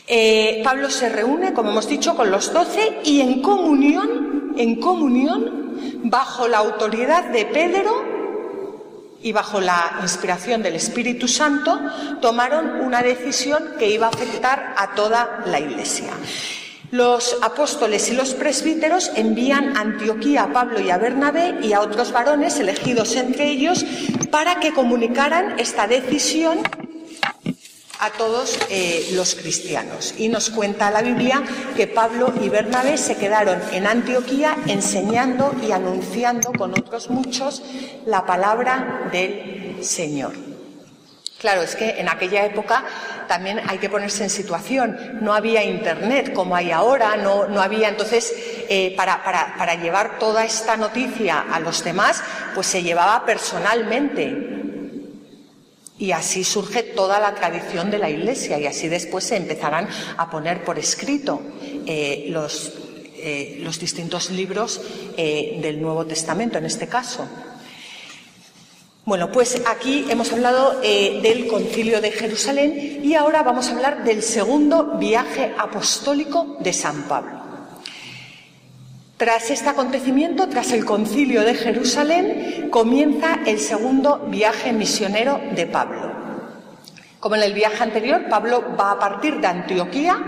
Eh, 0.05 0.59
Pablo 0.61 0.89
se 0.89 1.07
reúne, 1.07 1.53
como 1.53 1.69
hemos 1.69 1.87
dicho, 1.87 2.13
con 2.13 2.29
los 2.29 2.51
doce 2.51 2.97
y 3.05 3.21
en 3.21 3.41
comunión, 3.41 4.53
en 4.57 4.81
comunión, 4.81 6.01
bajo 6.03 6.49
la 6.49 6.57
autoridad 6.57 7.29
de 7.29 7.45
Pedro, 7.45 8.06
y 9.21 9.31
bajo 9.31 9.59
la 9.59 9.99
inspiración 10.01 10.61
del 10.63 10.75
Espíritu 10.75 11.27
Santo 11.27 11.79
tomaron 12.21 12.81
una 12.81 13.01
decisión 13.01 13.73
que 13.77 13.89
iba 13.89 14.07
a 14.07 14.09
afectar 14.09 14.73
a 14.77 14.95
toda 14.95 15.43
la 15.45 15.59
Iglesia. 15.59 16.11
Los 16.91 17.37
apóstoles 17.41 18.09
y 18.09 18.13
los 18.13 18.33
presbíteros 18.33 19.11
envían 19.15 19.75
a 19.75 19.81
Antioquía 19.81 20.43
a 20.43 20.53
Pablo 20.53 20.79
y 20.79 20.89
a 20.89 20.97
Bernabé 20.97 21.59
y 21.61 21.73
a 21.73 21.81
otros 21.81 22.13
varones 22.13 22.59
elegidos 22.59 23.15
entre 23.17 23.49
ellos 23.49 23.85
para 24.31 24.61
que 24.61 24.73
comunicaran 24.73 25.59
esta 25.59 25.85
decisión 25.87 26.59
a 27.99 28.11
todos 28.11 28.59
eh, 28.69 29.09
los 29.13 29.35
cristianos. 29.35 30.13
Y 30.17 30.29
nos 30.29 30.49
cuenta 30.49 30.91
la 30.91 31.01
Biblia 31.01 31.43
que 31.75 31.87
Pablo 31.87 32.33
y 32.41 32.49
Bernabé 32.49 32.97
se 32.97 33.17
quedaron 33.17 33.61
en 33.71 33.87
Antioquía 33.87 34.57
enseñando 34.67 35.55
y 35.65 35.71
anunciando 35.71 36.51
con 36.51 36.71
otros 36.71 37.09
muchos 37.09 37.63
la 38.05 38.25
palabra 38.25 39.09
del 39.11 39.83
Señor. 39.83 40.33
Claro, 41.39 41.61
es 41.61 41.75
que 41.75 41.99
en 41.99 42.09
aquella 42.09 42.45
época 42.45 42.83
también 43.27 43.61
hay 43.67 43.77
que 43.77 43.89
ponerse 43.89 44.23
en 44.23 44.29
situación. 44.31 45.19
No 45.21 45.33
había 45.35 45.63
internet 45.63 46.33
como 46.33 46.55
hay 46.55 46.71
ahora, 46.71 47.15
no, 47.15 47.47
no 47.47 47.61
había. 47.61 47.89
Entonces, 47.89 48.33
eh, 48.69 48.95
para, 48.97 49.23
para, 49.23 49.55
para 49.55 49.75
llevar 49.75 50.17
toda 50.17 50.45
esta 50.45 50.77
noticia 50.77 51.45
a 51.51 51.59
los 51.59 51.83
demás, 51.83 52.23
pues 52.55 52.65
se 52.65 52.81
llevaba 52.81 53.23
personalmente. 53.23 54.66
Y 55.99 56.11
así 56.11 56.43
surge 56.43 56.83
toda 56.83 57.19
la 57.19 57.33
tradición 57.33 57.89
de 57.89 57.97
la 57.97 58.09
Iglesia 58.09 58.59
y 58.59 58.67
así 58.67 58.87
después 58.87 59.23
se 59.23 59.35
empezarán 59.35 59.87
a 60.17 60.29
poner 60.29 60.63
por 60.63 60.77
escrito 60.77 61.41
eh, 61.87 62.27
los, 62.29 62.73
eh, 63.15 63.57
los, 63.61 63.79
distintos 63.79 64.29
libros 64.29 64.79
eh, 65.17 65.57
del 65.61 65.81
Nuevo 65.81 66.05
Testamento, 66.05 66.59
en 66.59 66.65
este 66.65 66.87
caso. 66.87 67.27
Bueno, 69.05 69.31
pues 69.31 69.61
aquí 69.65 70.05
hemos 70.09 70.33
hablado 70.33 70.81
del 70.81 71.47
concilio 71.47 72.01
de 72.01 72.11
Jerusalén 72.11 72.99
y 73.03 73.15
ahora 73.15 73.41
vamos 73.41 73.69
a 73.69 73.71
hablar 73.71 74.03
del 74.03 74.21
segundo 74.21 74.97
viaje 74.97 75.53
apostólico 75.57 76.57
de 76.59 76.73
San 76.73 77.07
Pablo. 77.07 77.36
Tras 79.17 79.49
este 79.49 79.69
acontecimiento, 79.69 80.47
tras 80.47 80.71
el 80.73 80.85
concilio 80.85 81.43
de 81.43 81.55
Jerusalén, 81.55 82.69
comienza 82.69 83.39
el 83.47 83.59
segundo 83.59 84.27
viaje 84.29 84.71
misionero 84.73 85.41
de 85.55 85.65
Pablo. 85.65 86.11
Como 87.19 87.35
en 87.35 87.41
el 87.41 87.53
viaje 87.53 87.81
anterior, 87.81 88.25
Pablo 88.29 88.75
va 88.79 88.91
a 88.91 88.99
partir 88.99 89.41
de 89.41 89.47
Antioquía 89.47 90.23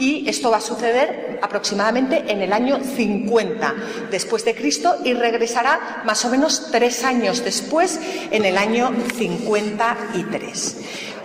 y 0.00 0.28
esto 0.28 0.50
va 0.50 0.56
a 0.56 0.60
suceder 0.60 1.38
aproximadamente 1.40 2.24
en 2.32 2.42
el 2.42 2.52
año 2.52 2.80
50 2.82 3.74
después 4.10 4.44
de 4.44 4.56
Cristo 4.56 4.96
y 5.04 5.14
regresará 5.14 6.02
más 6.04 6.24
o 6.24 6.28
menos 6.28 6.68
tres 6.72 7.04
años 7.04 7.44
después, 7.44 8.00
en 8.32 8.44
el 8.44 8.58
año 8.58 8.92
53. 9.14 10.76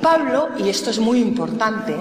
Pablo, 0.04 0.50
y 0.60 0.70
esto 0.70 0.92
es 0.92 1.00
muy 1.00 1.20
importante, 1.20 1.96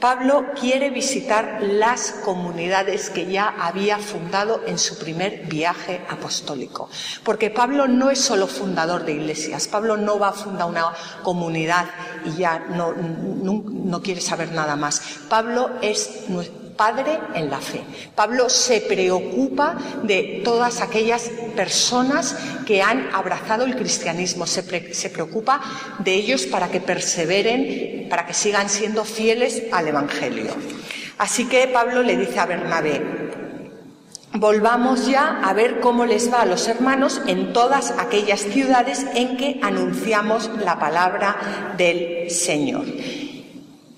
Pablo 0.00 0.46
quiere 0.58 0.90
visitar 0.90 1.58
las 1.62 2.12
comunidades 2.24 3.10
que 3.10 3.30
ya 3.30 3.54
había 3.60 3.98
fundado 3.98 4.62
en 4.66 4.78
su 4.78 4.98
primer 4.98 5.46
viaje 5.46 6.00
apostólico. 6.08 6.88
Porque 7.22 7.50
Pablo 7.50 7.86
no 7.86 8.10
es 8.10 8.18
solo 8.18 8.46
fundador 8.46 9.04
de 9.04 9.12
iglesias, 9.12 9.68
Pablo 9.68 9.98
no 9.98 10.18
va 10.18 10.28
a 10.28 10.32
fundar 10.32 10.68
una 10.68 10.92
comunidad 11.22 11.86
y 12.24 12.38
ya 12.38 12.58
no, 12.58 14.00
quiere 14.00 14.22
saber 14.22 14.52
nada 14.52 14.74
más. 14.74 15.00
Pablo 15.28 15.70
es 15.82 16.28
padre 16.80 17.20
en 17.34 17.50
la 17.50 17.60
fe. 17.60 17.82
Pablo 18.14 18.48
se 18.48 18.80
preocupa 18.80 19.76
de 20.02 20.40
todas 20.42 20.80
aquellas 20.80 21.28
personas 21.54 22.34
que 22.64 22.80
han 22.80 23.10
abrazado 23.12 23.66
el 23.66 23.76
cristianismo, 23.76 24.46
se, 24.46 24.62
preocupa 24.62 25.60
de 25.98 26.14
ellos 26.14 26.46
para 26.46 26.70
que 26.70 26.80
perseveren, 26.80 28.06
para 28.08 28.24
que 28.24 28.32
sigan 28.32 28.70
siendo 28.70 29.04
fieles 29.04 29.64
al 29.70 29.88
Evangelio. 29.88 30.56
Así 31.18 31.44
que 31.48 31.68
Pablo 31.68 32.02
le 32.02 32.16
dice 32.16 32.40
a 32.40 32.46
Bernabé, 32.46 33.02
volvamos 34.32 35.06
ya 35.06 35.38
a 35.44 35.52
ver 35.52 35.80
cómo 35.80 36.06
les 36.06 36.32
va 36.32 36.40
a 36.40 36.46
los 36.46 36.66
hermanos 36.66 37.20
en 37.26 37.52
todas 37.52 37.90
aquellas 37.98 38.40
ciudades 38.40 39.04
en 39.14 39.36
que 39.36 39.60
anunciamos 39.62 40.50
la 40.64 40.78
palabra 40.78 41.74
del 41.76 42.30
Señor 42.30 42.86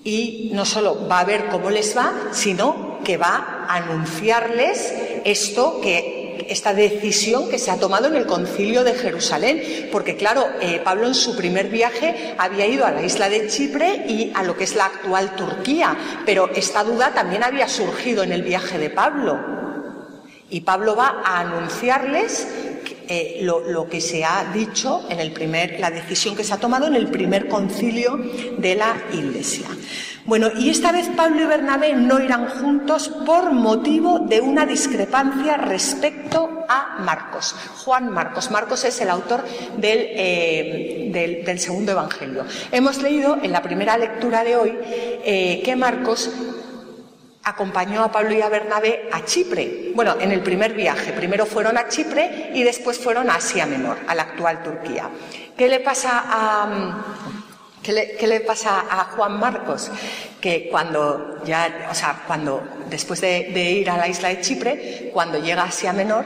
y 0.03 0.49
no 0.53 0.65
solo 0.65 1.07
va 1.07 1.19
a 1.19 1.25
ver 1.25 1.47
cómo 1.47 1.69
les 1.69 1.95
va, 1.95 2.11
sino 2.31 2.99
que 3.03 3.17
va 3.17 3.65
a 3.67 3.75
anunciarles 3.75 4.93
esto 5.23 5.79
que 5.81 6.23
esta 6.49 6.73
decisión 6.73 7.49
que 7.49 7.59
se 7.59 7.71
ha 7.71 7.79
tomado 7.79 8.07
en 8.07 8.15
el 8.15 8.25
concilio 8.25 8.83
de 8.83 8.95
Jerusalén, 8.95 9.89
porque 9.91 10.15
claro, 10.15 10.45
eh, 10.61 10.81
Pablo 10.83 11.07
en 11.07 11.15
su 11.15 11.35
primer 11.35 11.69
viaje 11.69 12.35
había 12.37 12.67
ido 12.67 12.85
a 12.85 12.91
la 12.91 13.03
isla 13.03 13.29
de 13.29 13.47
Chipre 13.47 14.05
y 14.07 14.31
a 14.35 14.43
lo 14.43 14.57
que 14.57 14.65
es 14.65 14.75
la 14.75 14.85
actual 14.85 15.35
Turquía, 15.35 15.95
pero 16.25 16.49
esta 16.53 16.83
duda 16.83 17.13
también 17.13 17.43
había 17.43 17.67
surgido 17.67 18.23
en 18.23 18.31
el 18.31 18.43
viaje 18.43 18.77
de 18.77 18.89
Pablo. 18.89 19.39
Y 20.49 20.61
Pablo 20.61 20.95
va 20.95 21.21
a 21.23 21.39
anunciarles 21.39 22.47
eh, 23.07 23.39
lo, 23.41 23.87
que 23.89 24.01
se 24.01 24.23
ha 24.23 24.51
dicho 24.53 25.05
en 25.09 25.19
el 25.19 25.31
primer, 25.31 25.79
la 25.79 25.91
decisión 25.91 26.35
que 26.35 26.43
se 26.43 26.53
ha 26.53 26.57
tomado 26.57 26.87
en 26.87 26.95
el 26.95 27.07
primer 27.07 27.47
concilio 27.47 28.17
de 28.57 28.75
la 28.75 28.95
Iglesia. 29.13 29.67
Bueno, 30.25 30.49
y 30.57 30.69
esta 30.69 30.93
vez 30.93 31.09
Pablo 31.17 31.41
y 31.41 31.45
Bernabé 31.45 31.93
no 31.95 32.21
irán 32.23 32.47
juntos 32.47 33.09
por 33.25 33.51
motivo 33.51 34.19
de 34.19 34.39
una 34.39 34.65
discrepancia 34.65 35.57
respecto 35.57 36.63
a 36.69 36.99
Marcos. 36.99 37.53
Juan 37.83 38.09
Marcos. 38.09 38.49
Marcos 38.49 38.85
es 38.85 39.01
el 39.01 39.09
autor 39.09 39.43
del, 39.77 39.99
eh, 40.11 41.43
del, 41.45 41.59
segundo 41.59 41.91
Evangelio. 41.91 42.45
Hemos 42.71 43.01
leído 43.01 43.37
en 43.43 43.51
la 43.51 43.61
primera 43.61 43.97
lectura 43.97 44.45
de 44.45 44.55
hoy 44.55 44.77
eh, 44.85 45.61
que 45.65 45.75
Marcos 45.75 46.31
acompañó 47.43 48.03
a 48.03 48.11
Pablo 48.11 48.33
y 48.33 48.41
a 48.41 48.49
Bernabé 48.49 49.09
a 49.11 49.25
Chipre. 49.25 49.91
Bueno, 49.93 50.15
en 50.19 50.31
el 50.31 50.41
primer 50.41 50.73
viaje. 50.73 51.11
Primero 51.13 51.45
fueron 51.45 51.77
a 51.77 51.87
Chipre 51.87 52.51
y 52.53 52.63
después 52.63 52.97
fueron 52.97 53.29
a 53.29 53.35
Asia 53.35 53.65
Menor, 53.65 53.97
a 54.07 54.15
la 54.15 54.23
actual 54.23 54.63
Turquía. 54.63 55.09
¿Qué 55.57 55.67
le 55.67 55.79
pasa 55.81 56.23
a, 56.25 57.03
qué 57.81 58.27
le, 58.27 58.39
pasa 58.41 58.85
a 58.89 59.05
Juan 59.15 59.39
Marcos? 59.39 59.91
Que 60.39 60.69
cuando 60.69 61.43
ya, 61.45 61.87
o 61.91 61.95
sea, 61.95 62.23
cuando 62.25 62.63
después 62.89 63.21
de, 63.21 63.51
de 63.53 63.71
ir 63.71 63.89
a 63.89 63.97
la 63.97 64.07
isla 64.07 64.29
de 64.29 64.41
Chipre, 64.41 65.09
cuando 65.13 65.37
llega 65.39 65.63
a 65.63 65.65
Asia 65.65 65.93
Menor, 65.93 66.25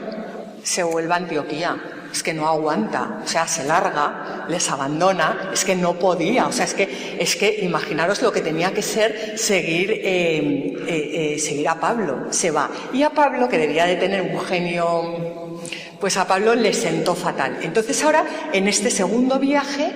se 0.62 0.82
vuelve 0.82 1.12
a 1.12 1.16
Antioquía 1.16 1.76
es 2.12 2.22
que 2.22 2.32
no 2.32 2.48
aguanta, 2.48 3.20
o 3.24 3.28
sea, 3.28 3.46
se 3.46 3.64
larga, 3.64 4.46
les 4.48 4.70
abandona, 4.70 5.50
es 5.52 5.64
que 5.64 5.76
no 5.76 5.94
podía, 5.94 6.46
o 6.46 6.52
sea, 6.52 6.64
es 6.64 6.74
que, 6.74 7.16
es 7.20 7.36
que 7.36 7.60
imaginaros 7.62 8.22
lo 8.22 8.32
que 8.32 8.40
tenía 8.40 8.72
que 8.72 8.82
ser 8.82 9.38
seguir, 9.38 9.90
eh, 9.90 10.76
eh, 10.86 11.34
eh, 11.34 11.38
seguir 11.38 11.68
a 11.68 11.78
Pablo, 11.78 12.28
se 12.30 12.50
va. 12.50 12.70
Y 12.92 13.02
a 13.02 13.10
Pablo, 13.10 13.48
que 13.48 13.58
debía 13.58 13.84
de 13.86 13.96
tener 13.96 14.22
un 14.22 14.40
genio, 14.40 15.60
pues 16.00 16.16
a 16.16 16.26
Pablo 16.26 16.54
le 16.54 16.72
sentó 16.72 17.14
fatal. 17.14 17.58
Entonces 17.62 18.02
ahora, 18.02 18.24
en 18.52 18.68
este 18.68 18.90
segundo 18.90 19.38
viaje, 19.38 19.92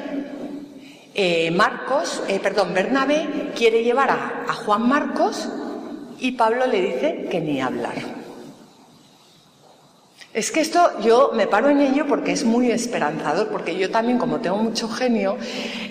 Marcos, 1.53 2.23
perdón, 2.43 2.73
Bernabé 2.75 3.51
quiere 3.55 3.85
llevar 3.85 4.11
a, 4.11 4.45
a 4.49 4.55
Juan 4.55 4.89
Marcos 4.89 5.49
y 6.19 6.33
Pablo 6.33 6.67
le 6.67 6.81
dice 6.81 7.29
que 7.31 7.41
ni 7.41 7.61
hablar. 7.61 8.22
Es 10.35 10.51
que 10.51 10.61
esto 10.61 10.99
yo 11.03 11.33
me 11.35 11.47
paro 11.47 11.69
en 11.69 11.83
ello 11.83 12.07
porque 12.09 12.33
es 12.33 12.45
muy 12.45 12.71
esperanzador, 12.71 13.49
porque 13.49 13.77
yo 13.77 13.91
también, 13.91 14.17
como 14.17 14.41
tengo 14.41 14.57
mucho 14.57 14.89
genio, 14.89 15.37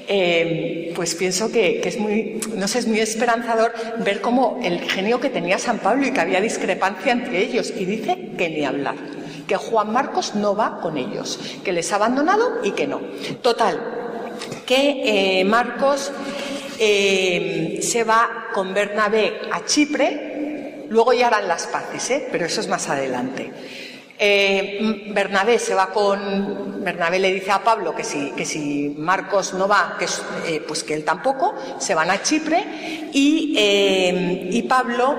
eh, 0.08 0.92
pues 0.96 1.14
pienso 1.14 1.52
que, 1.52 1.80
es 1.88 2.00
muy, 2.00 2.42
no 2.56 2.68
sé, 2.68 2.80
es 2.80 2.88
muy 2.88 3.00
esperanzador 3.00 3.72
ver 4.04 4.20
cómo 4.20 4.60
el 4.64 4.80
genio 4.82 5.20
que 5.20 5.30
tenía 5.30 5.60
San 5.60 5.78
Pablo 5.78 6.08
y 6.08 6.12
que 6.12 6.22
había 6.22 6.42
discrepancia 6.42 7.12
entre 7.12 7.38
ellos, 7.38 7.72
y 7.78 7.86
dice 7.86 8.32
que 8.36 8.50
ni 8.50 8.66
hablar, 8.66 8.96
que 9.46 9.58
Juan 9.58 9.94
Marcos 9.94 10.34
no 10.34 10.56
va 10.56 10.80
con 10.82 10.98
ellos, 10.98 11.40
que 11.64 11.72
les 11.72 11.92
ha 11.94 11.98
abandonado 11.98 12.62
y 12.64 12.72
que 12.72 12.88
no. 12.88 13.00
Total, 13.44 13.80
que 14.66 15.40
eh, 15.40 15.44
Marcos 15.44 16.12
eh, 16.80 17.78
se 17.84 18.04
va 18.04 18.48
con 18.56 18.74
Bernabé 18.74 19.34
a 19.52 19.64
Chipre, 19.66 20.88
luego 20.90 21.14
ya 21.14 21.28
harán 21.28 21.48
las 21.48 21.68
paces, 21.68 22.24
pero 22.32 22.48
eso 22.48 22.60
es 22.60 22.68
más 22.68 22.90
adelante. 22.90 23.52
Eh, 24.24 25.08
Bernabé 25.08 25.58
se 25.58 25.74
va 25.74 25.88
con. 25.88 26.84
Bernabé 26.84 27.18
le 27.18 27.34
dice 27.34 27.50
a 27.50 27.64
Pablo 27.64 27.96
que 27.96 28.04
si, 28.04 28.30
que 28.32 28.46
si 28.46 28.94
Marcos 28.96 29.56
no 29.56 29.68
va, 29.68 29.96
que, 29.98 30.06
eh, 30.46 30.64
pues 30.68 30.84
que 30.84 30.94
él 30.94 31.04
tampoco, 31.04 31.56
se 31.80 31.96
van 31.96 32.12
a 32.12 32.22
Chipre 32.22 33.10
y, 33.14 33.56
eh, 33.58 34.66
Pablo 34.70 35.18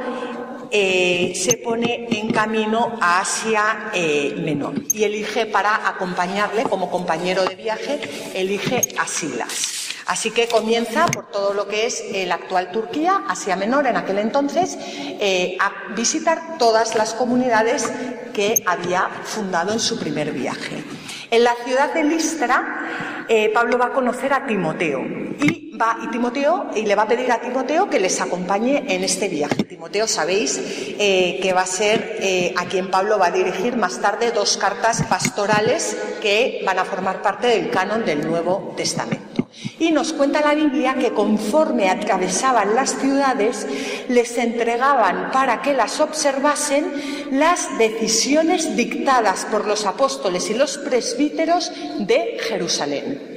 se 0.71 1.61
pone 1.63 2.07
en 2.11 2.33
camino 2.33 2.97
a 3.01 3.21
Asia 3.21 3.91
Menor 3.93 4.75
y 4.95 5.05
elige 5.05 5.45
para 5.47 5.87
acompañarle 5.87 6.63
como 6.63 6.91
compañero 6.91 7.45
de 7.45 7.57
viaje, 7.57 8.01
elige 8.35 8.81
a 8.97 9.07
Silas. 9.07 9.82
Así 10.07 10.31
que 10.31 10.49
comienza 10.49 11.07
por 11.07 11.31
todo 11.31 11.55
lo 11.55 11.69
que 11.69 11.87
es 11.87 12.03
la 12.27 12.35
actual 12.37 12.71
Turquía, 12.71 13.23
Asia 13.29 13.57
Menor 13.57 13.87
en 13.87 13.97
aquel 13.97 14.19
entonces, 14.19 14.77
eh, 14.79 15.57
a 15.61 15.95
visitar 15.95 16.59
todas 16.59 16.95
las 16.95 17.15
comunidades 17.15 17.91
que 18.35 18.63
había 18.67 19.09
fundado 19.25 19.73
en 19.73 19.81
su 19.81 19.99
primer 19.99 20.33
viaje. 20.33 20.83
En 21.31 21.45
la 21.45 21.55
ciudad 21.65 21.95
de 21.95 22.05
Listra, 22.05 23.25
eh, 23.29 23.51
Pablo 23.55 23.79
va 23.79 23.87
a 23.87 23.93
conocer 23.93 24.33
a 24.33 24.47
Timoteo 24.47 25.01
y 25.41 25.77
va 25.77 25.97
Timoteo 26.11 26.71
y 26.75 26.83
le 26.83 26.95
va 26.95 27.05
a 27.05 27.09
pedir 27.09 27.31
a 27.33 27.41
Timoteo 27.41 27.89
que 27.89 27.99
les 27.99 28.21
acompañe 28.21 28.85
en 28.89 29.05
este 29.05 29.29
viaje. 29.29 29.65
Timoteo 29.65 30.07
sabéis 30.07 30.61
eh, 30.99 31.39
que 31.41 31.53
va 31.53 31.63
a 31.63 31.67
ser 31.67 32.53
a 32.57 32.67
quien 32.67 32.91
Pablo 32.91 33.19
va 33.19 33.27
a 33.27 33.31
dirigir 33.31 33.77
más 33.77 34.01
tarde 34.01 34.33
dos 34.33 34.59
cartas 34.59 35.03
pastorales 35.05 35.97
que 36.21 36.63
van 36.67 36.79
a 36.79 36.85
formar 36.85 37.23
parte 37.23 37.47
del 37.47 37.71
canon 37.71 38.05
del 38.05 38.27
Nuevo 38.27 38.75
Testamento. 38.77 39.32
Y 39.79 39.93
nos 39.93 40.13
cuenta 40.13 40.41
la 40.41 40.55
Biblia 40.55 40.95
que 40.95 41.13
conforme 41.13 41.89
atravesaban 41.89 42.75
las 42.75 42.99
ciudades, 42.99 43.67
les 44.09 44.39
entregaban 44.39 45.31
para 45.31 45.63
que 45.63 45.75
las 45.75 46.01
observasen 46.01 46.93
las 47.33 47.79
decisiones 47.79 48.77
dictadas 48.77 49.45
por 49.47 49.67
los 49.67 49.87
apóstoles 49.87 50.51
y 50.51 50.55
los 50.55 50.79
presbíteros 50.79 51.73
de 51.99 52.39
Jerusalén. 52.41 53.33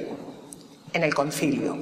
en 0.92 1.02
el 1.02 1.14
concilio. 1.14 1.76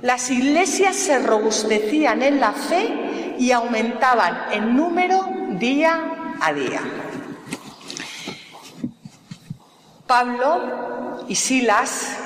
Las 0.00 0.30
iglesias 0.30 0.94
se 0.94 1.18
robustecían 1.18 2.22
en 2.22 2.38
la 2.38 2.52
fe 2.52 3.34
y 3.36 3.50
aumentaban 3.50 4.52
en 4.52 4.76
número 4.76 5.26
día 5.58 6.36
a 6.40 6.52
día. 6.52 6.80
Pablo 10.06 11.24
y 11.28 11.34
Silas 11.34 12.16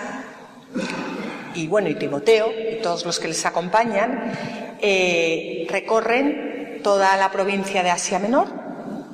y 1.58 1.66
bueno 1.66 1.88
y 1.88 1.96
Timoteo 1.96 2.52
y 2.52 2.80
todos 2.80 3.04
los 3.04 3.18
que 3.18 3.28
les 3.28 3.44
acompañan 3.44 4.32
eh, 4.80 5.66
recorren 5.68 6.80
toda 6.84 7.16
la 7.16 7.32
provincia 7.32 7.82
de 7.82 7.90
Asia 7.90 8.20
Menor, 8.20 8.46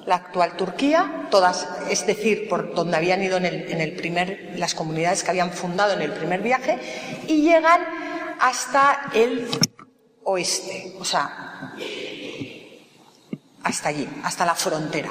la 0.04 0.16
actual 0.16 0.54
Turquía, 0.54 1.26
todas, 1.30 1.66
es 1.88 2.06
decir, 2.06 2.46
por 2.48 2.74
donde 2.74 2.98
habían 2.98 3.22
ido 3.22 3.38
en 3.38 3.46
el, 3.46 3.92
primer, 3.94 4.52
las 4.56 4.74
comunidades 4.74 5.24
que 5.24 5.30
habían 5.30 5.52
fundado 5.52 5.94
en 5.94 6.02
el 6.02 6.12
primer 6.12 6.42
viaje, 6.42 6.78
y 7.26 7.40
llegan 7.40 7.80
hasta 8.38 9.10
el 9.14 9.48
oeste, 10.24 10.94
o 11.00 11.04
sea, 11.04 11.72
hasta 13.62 13.88
allí, 13.88 14.06
hasta 14.22 14.44
la 14.44 14.54
frontera. 14.54 15.08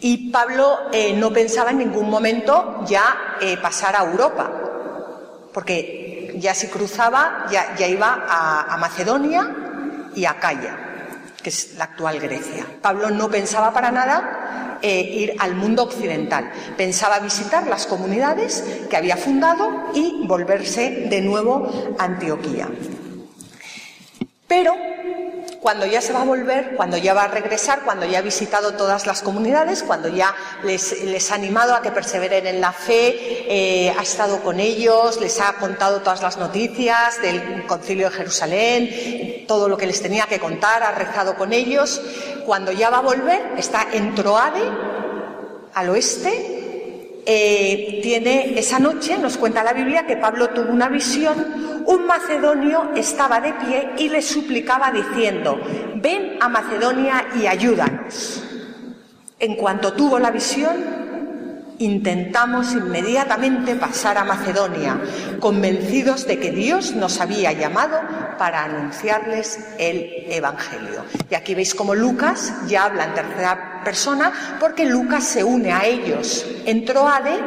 Y 0.00 0.30
Pablo 0.32 0.90
eh, 0.92 1.12
no 1.12 1.32
pensaba 1.32 1.70
en 1.70 1.78
ningún 1.78 2.10
momento 2.10 2.84
ya 2.86 3.36
eh, 3.40 3.56
pasar 3.58 3.94
a 3.94 4.04
Europa, 4.04 4.50
porque 5.54 6.07
ya 6.38 6.54
si 6.54 6.68
cruzaba, 6.68 7.46
ya, 7.50 7.86
iba 7.86 8.26
a, 8.28 8.76
Macedonia 8.78 9.50
y 10.14 10.24
a 10.24 10.38
Calla 10.38 10.84
que 11.42 11.50
es 11.50 11.74
la 11.76 11.84
actual 11.84 12.18
Grecia. 12.18 12.66
Pablo 12.82 13.10
no 13.10 13.30
pensaba 13.30 13.72
para 13.72 13.92
nada 13.92 14.78
eh, 14.82 15.00
ir 15.00 15.36
al 15.38 15.54
mundo 15.54 15.84
occidental, 15.84 16.50
pensaba 16.76 17.20
visitar 17.20 17.66
las 17.68 17.86
comunidades 17.86 18.64
que 18.90 18.96
había 18.96 19.16
fundado 19.16 19.90
y 19.94 20.26
volverse 20.26 21.06
de 21.08 21.20
nuevo 21.20 21.96
a 21.96 22.04
Antioquía. 22.04 22.68
Pero 24.48 24.74
cuando 25.60 25.86
ya 25.86 26.00
se 26.00 26.12
va 26.12 26.22
a 26.22 26.24
volver, 26.24 26.74
cuando 26.76 26.96
ya 26.96 27.14
va 27.14 27.24
a 27.24 27.28
regresar, 27.28 27.82
cuando 27.84 28.06
ya 28.06 28.18
ha 28.18 28.22
visitado 28.22 28.74
todas 28.74 29.06
las 29.06 29.22
comunidades, 29.22 29.82
cuando 29.82 30.08
ya 30.08 30.34
les, 30.62 31.30
ha 31.30 31.34
animado 31.34 31.74
a 31.74 31.82
que 31.82 31.90
perseveren 31.90 32.46
en 32.46 32.60
la 32.60 32.72
fe, 32.72 33.16
eh, 33.48 33.94
ha 33.96 34.02
estado 34.02 34.40
con 34.42 34.60
ellos, 34.60 35.20
les 35.20 35.40
ha 35.40 35.54
contado 35.54 36.00
todas 36.00 36.22
las 36.22 36.36
noticias 36.36 37.20
del 37.20 37.66
concilio 37.66 38.08
de 38.10 38.16
Jerusalén, 38.16 39.44
todo 39.48 39.68
lo 39.68 39.76
que 39.76 39.86
les 39.86 40.00
tenía 40.00 40.26
que 40.26 40.38
contar, 40.38 40.82
ha 40.82 40.92
rezado 40.92 41.34
con 41.34 41.52
ellos. 41.52 42.00
Cuando 42.46 42.70
ya 42.70 42.90
va 42.90 42.98
a 42.98 43.02
volver, 43.02 43.54
está 43.56 43.88
en 43.92 44.14
Troade, 44.14 44.62
al 45.74 45.90
oeste, 45.90 46.57
eh, 47.30 48.00
tiene 48.02 48.58
esa 48.58 48.78
noche, 48.78 49.18
nos 49.18 49.36
cuenta 49.36 49.62
la 49.62 49.74
Biblia, 49.74 50.06
que 50.06 50.16
Pablo 50.16 50.48
tuvo 50.48 50.72
una 50.72 50.88
visión, 50.88 51.84
un 51.84 52.06
macedonio 52.06 52.92
estaba 52.96 53.38
de 53.38 53.52
pie 53.52 53.90
y 53.98 54.08
le 54.08 54.22
suplicaba 54.22 54.90
diciendo, 54.90 55.60
ven 55.96 56.38
a 56.40 56.48
Macedonia 56.48 57.26
y 57.38 57.46
ayúdanos. 57.46 58.42
En 59.38 59.56
cuanto 59.56 59.92
tuvo 59.92 60.18
la 60.18 60.30
visión, 60.30 61.07
intentamos 61.78 62.72
inmediatamente 62.72 63.76
pasar 63.76 64.18
a 64.18 64.24
Macedonia, 64.24 65.00
convencidos 65.40 66.26
de 66.26 66.38
que 66.38 66.50
Dios 66.50 66.94
nos 66.94 67.20
había 67.20 67.52
llamado 67.52 68.00
para 68.38 68.64
anunciarles 68.64 69.58
el 69.78 70.26
Evangelio. 70.28 71.04
Y 71.30 71.34
aquí 71.34 71.54
veis 71.54 71.74
cómo 71.74 71.94
Lucas 71.94 72.52
ya 72.66 72.84
habla 72.84 73.04
en 73.04 73.14
tercera 73.14 73.82
persona, 73.84 74.32
porque 74.60 74.86
Lucas 74.86 75.24
se 75.24 75.44
une 75.44 75.72
a 75.72 75.84
ellos 75.84 76.46
en 76.64 76.84
Troade 76.84 77.38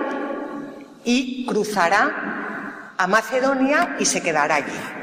y 1.03 1.45
cruzará 1.45 2.93
a 2.97 3.07
Macedonia 3.07 3.95
y 3.99 4.05
se 4.05 4.21
quedará 4.21 4.55
allí. 4.55 5.01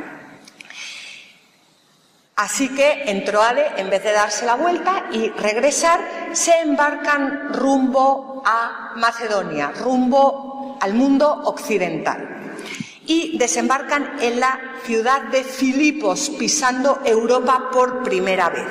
Así 2.39 2.69
que 2.69 3.11
en 3.11 3.25
Troade, 3.25 3.67
en 3.79 3.91
vez 3.91 4.05
de 4.05 4.13
darse 4.13 4.47
la 4.47 4.55
vuelta 4.55 5.07
y 5.11 5.29
regresar, 5.31 5.99
se 6.33 6.61
embarcan 6.61 7.53
rumbo 7.53 8.45
a 8.47 8.93
Macedonia, 8.95 9.73
rumbo 9.77 10.79
al 10.81 10.95
mundo 10.95 11.29
occidental. 11.47 12.53
Y 13.07 13.37
desembarcan 13.39 14.19
en 14.21 14.39
la 14.39 14.57
ciudad 14.85 15.23
de 15.23 15.43
Filipos, 15.43 16.31
pisando 16.39 17.01
Europa 17.05 17.71
por 17.73 18.05
primera 18.05 18.51
vez. 18.51 18.69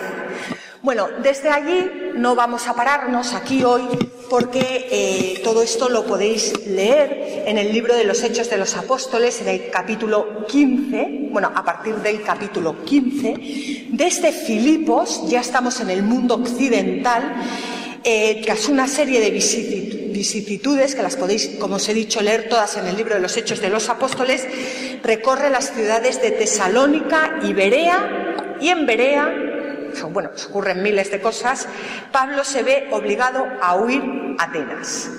Bueno, 0.82 1.10
desde 1.22 1.50
allí 1.50 2.14
no 2.16 2.36
vamos 2.36 2.70
a 2.70 2.74
pararnos 2.74 3.34
aquí 3.34 3.66
hoy 3.66 3.86
porque 4.30 4.88
eh, 4.92 5.42
todo 5.44 5.62
esto 5.62 5.90
lo 5.90 6.06
podéis 6.06 6.66
leer 6.68 7.44
en 7.46 7.58
el 7.58 7.72
libro 7.72 7.96
de 7.96 8.04
los 8.04 8.24
Hechos 8.24 8.50
de 8.50 8.58
los 8.58 8.76
Apóstoles, 8.76 9.42
en 9.42 9.48
el 9.48 9.70
capítulo 9.70 10.46
15, 10.48 11.30
bueno, 11.32 11.52
a 11.54 11.64
partir 11.64 11.96
del 11.96 12.22
capítulo 12.22 12.84
15. 12.84 13.88
Desde 13.90 14.32
Filipos, 14.32 15.24
ya 15.28 15.42
estamos 15.42 15.80
en 15.80 15.90
el 15.90 16.04
mundo 16.04 16.36
occidental, 16.36 17.36
eh, 18.04 18.42
tras 18.44 18.70
una 18.70 18.88
serie 18.88 19.20
de 19.20 19.32
vicisitudes, 19.32 20.96
que 20.96 21.04
las 21.04 21.16
podéis, 21.16 21.58
como 21.60 21.76
os 21.76 21.90
he 21.90 21.94
dicho, 21.94 22.22
leer 22.22 22.50
todas 22.50 22.78
en 22.78 22.88
el 22.88 22.96
libro 22.96 23.16
de 23.16 23.22
los 23.22 23.36
Hechos 23.38 23.62
de 23.62 23.70
los 23.70 23.90
Apóstoles, 23.90 24.46
recorre 25.04 25.50
las 25.50 25.74
ciudades 25.74 26.22
de 26.22 26.32
Tesalónica 26.32 27.40
y 27.44 27.54
Berea, 27.54 28.58
y 28.60 28.70
en 28.70 28.86
Berea 28.86 29.47
bueno, 30.12 30.32
ocurren 30.50 30.84
miles 30.84 31.12
de 31.12 31.22
cosas, 31.22 31.68
Pablo 32.12 32.44
se 32.44 32.64
ve 32.64 32.88
obligado 32.92 33.46
a 33.62 33.76
huir 33.76 34.36
a 34.38 34.44
Atenas. 34.44 35.12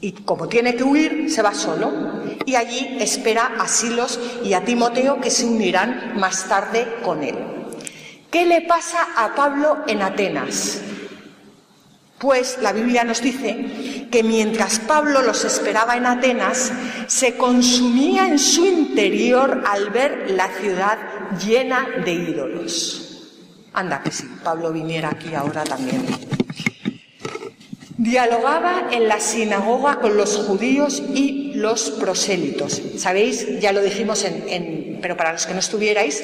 Y 0.00 0.12
como 0.12 0.48
tiene 0.48 0.76
que 0.76 0.84
huir, 0.84 1.30
se 1.30 1.42
va 1.42 1.54
solo. 1.54 1.90
Y 2.44 2.54
allí 2.54 2.98
espera 3.00 3.52
a 3.58 3.66
Silos 3.66 4.20
y 4.44 4.52
a 4.52 4.64
Timoteo 4.64 5.20
que 5.20 5.30
se 5.30 5.46
unirán 5.46 6.18
más 6.18 6.48
tarde 6.48 6.98
con 7.02 7.22
él. 7.22 7.36
¿Qué 8.30 8.44
le 8.44 8.62
pasa 8.62 9.08
a 9.16 9.34
Pablo 9.34 9.84
en 9.86 10.02
Atenas? 10.02 10.82
Pues 12.18 12.58
la 12.62 12.72
Biblia 12.72 13.04
nos 13.04 13.20
dice 13.20 14.06
que 14.10 14.22
mientras 14.22 14.78
Pablo 14.78 15.20
los 15.20 15.44
esperaba 15.44 15.96
en 15.96 16.06
Atenas, 16.06 16.72
se 17.06 17.36
consumía 17.36 18.26
en 18.26 18.38
su 18.38 18.64
interior 18.64 19.62
al 19.66 19.90
ver 19.90 20.30
la 20.30 20.48
ciudad 20.48 20.98
llena 21.44 21.86
de 22.04 22.12
ídolos. 22.12 23.02
Anda, 23.74 24.02
que 24.02 24.10
si 24.10 24.24
Pablo 24.42 24.72
viniera 24.72 25.10
aquí 25.10 25.34
ahora 25.34 25.62
también. 25.64 26.06
Dialogaba 27.98 28.88
en 28.92 29.08
la 29.08 29.20
sinagoga 29.20 30.00
con 30.00 30.16
los 30.16 30.36
judíos 30.38 31.02
y 31.14 31.52
los 31.54 31.90
prosélitos. 31.90 32.80
¿Sabéis? 32.96 33.60
Ya 33.60 33.72
lo 33.72 33.82
dijimos 33.82 34.24
en, 34.24 34.98
pero 35.02 35.16
para 35.16 35.32
los 35.32 35.46
que 35.46 35.52
no 35.52 35.60
estuvierais, 35.60 36.22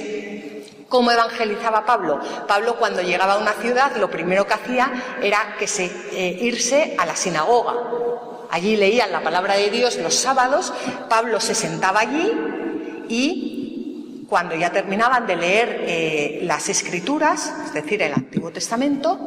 ¿Cómo 0.92 1.10
evangelizaba 1.10 1.86
Pablo? 1.86 2.20
Pablo 2.46 2.76
cuando 2.76 3.00
llegaba 3.00 3.32
a 3.32 3.38
una 3.38 3.54
ciudad 3.54 3.96
lo 3.96 4.10
primero 4.10 4.46
que 4.46 4.52
hacía 4.52 4.92
era 5.22 5.56
eh, 5.58 6.38
irse 6.42 6.94
a 6.98 7.06
la 7.06 7.16
sinagoga. 7.16 7.72
Allí 8.50 8.76
leían 8.76 9.10
la 9.10 9.22
palabra 9.22 9.54
de 9.54 9.70
Dios 9.70 9.96
los 9.96 10.14
sábados, 10.14 10.70
Pablo 11.08 11.40
se 11.40 11.54
sentaba 11.54 12.00
allí 12.00 12.30
y 13.08 14.26
cuando 14.28 14.54
ya 14.54 14.70
terminaban 14.70 15.26
de 15.26 15.36
leer 15.36 15.84
eh, 15.86 16.40
las 16.42 16.68
escrituras, 16.68 17.54
es 17.64 17.72
decir, 17.72 18.02
el 18.02 18.12
Antiguo 18.12 18.50
Testamento, 18.50 19.18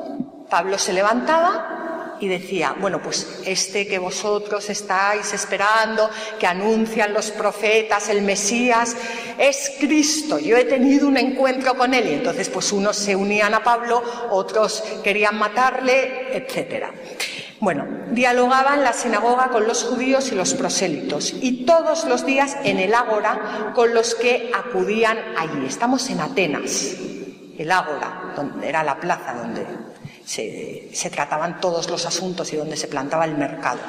Pablo 0.47 0.77
se 0.77 0.93
levantaba 0.93 1.74
y 2.19 2.27
decía, 2.27 2.75
bueno, 2.79 3.01
pues 3.01 3.41
este 3.45 3.87
que 3.87 3.99
vosotros 3.99 4.69
estáis 4.69 5.33
esperando, 5.33 6.09
que 6.39 6.47
anuncian 6.47 7.13
los 7.13 7.31
profetas, 7.31 8.09
el 8.09 8.21
Mesías, 8.21 8.95
es 9.37 9.73
Cristo. 9.79 10.39
Yo 10.39 10.57
he 10.57 10.65
tenido 10.65 11.07
un 11.07 11.17
encuentro 11.17 11.75
con 11.75 11.93
él 11.93 12.07
y 12.07 12.13
entonces 12.13 12.49
pues 12.49 12.71
unos 12.71 12.95
se 12.95 13.15
unían 13.15 13.53
a 13.53 13.63
Pablo, 13.63 14.01
otros 14.31 14.83
querían 15.03 15.37
matarle, 15.37 16.35
etcétera. 16.35 16.91
Bueno, 17.59 17.85
dialogaba 18.11 18.75
en 18.75 18.83
la 18.83 18.93
sinagoga 18.93 19.49
con 19.49 19.65
los 19.65 19.85
judíos 19.85 20.31
y 20.31 20.35
los 20.35 20.53
prosélitos 20.53 21.33
y 21.41 21.65
todos 21.65 22.05
los 22.05 22.25
días 22.25 22.57
en 22.63 22.79
el 22.79 22.93
ágora 22.93 23.71
con 23.73 23.93
los 23.93 24.13
que 24.13 24.51
acudían 24.53 25.17
allí. 25.37 25.65
Estamos 25.65 26.09
en 26.09 26.19
Atenas, 26.19 26.95
el 27.57 27.71
ágora, 27.71 28.33
donde 28.35 28.67
era 28.67 28.83
la 28.83 28.99
plaza 28.99 29.33
donde 29.33 29.65
se, 30.25 31.09
trataban 31.11 31.61
todos 31.61 31.89
los 31.89 32.05
asuntos 32.05 32.51
y 32.51 32.57
donde 32.57 32.77
se 32.77 32.87
plantaba 32.87 33.25
el 33.25 33.37
mercado. 33.37 33.79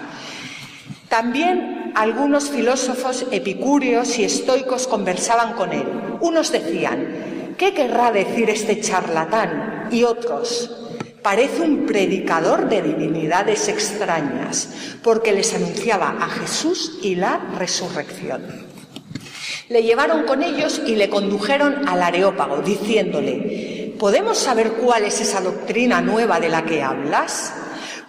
También 1.09 1.93
algunos 1.95 2.51
filósofos 2.51 3.27
epicúreos 3.31 4.19
y 4.19 4.25
estoicos 4.25 4.87
conversaban 4.87 5.55
con 5.55 5.73
él. 5.73 5.87
Unos 6.21 6.53
decían, 6.53 7.55
¿qué 7.57 7.73
querrá 7.73 8.11
decir 8.11 8.51
este 8.51 8.81
charlatán? 8.81 9.89
Y 9.91 10.03
otros, 10.03 10.71
parece 11.23 11.63
un 11.63 11.87
predicador 11.87 12.69
de 12.69 12.83
divinidades 12.83 13.69
extrañas, 13.69 14.69
porque 15.03 15.33
les 15.33 15.55
anunciaba 15.55 16.17
a 16.21 16.29
Jesús 16.29 16.99
y 17.03 17.15
la 17.15 17.39
resurrección. 17.57 18.67
Le 19.69 19.83
llevaron 19.83 20.25
con 20.25 20.43
ellos 20.43 20.81
y 20.87 20.97
le 20.97 21.09
condujeron 21.09 21.89
al 21.89 22.03
Areópago, 22.03 22.59
diciéndole, 22.63 23.76
¿podemos 23.99 24.39
saber 24.39 24.73
cuál 24.73 25.05
es 25.05 25.21
esa 25.21 25.41
doctrina 25.41 26.01
nueva 26.01 26.41
de 26.41 26.49
la 26.49 26.65
que 26.65 26.83
hablas? 26.83 27.53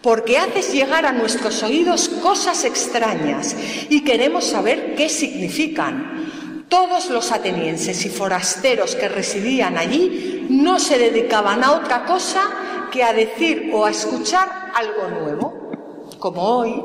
porque 0.02 0.38
haces 0.38 0.72
llegar 0.72 1.06
a 1.06 1.12
nuestros 1.12 1.64
oídos 1.64 2.08
cosas 2.08 2.64
extrañas 2.64 3.56
y 3.90 4.04
queremos 4.04 4.46
saber 4.46 4.96
qué 4.96 5.10
significan. 5.10 6.66
Todos 6.70 7.10
los 7.10 7.32
atenienses 7.32 8.06
y 8.06 8.10
forasteros 8.10 8.96
que 8.96 9.08
residían 9.10 9.78
allí 9.78 10.48
no 10.50 10.80
se 10.80 10.98
dedicaban 10.98 11.64
a 11.64 11.72
otra 11.72 12.06
cosa 12.06 12.42
que 12.92 13.04
a 13.04 13.14
decir 13.14 13.72
o 13.74 13.86
a 13.86 13.92
escuchar 13.92 14.72
algo 14.74 15.08
nuevo, 15.10 15.72
como 16.20 16.42
hoy, 16.42 16.82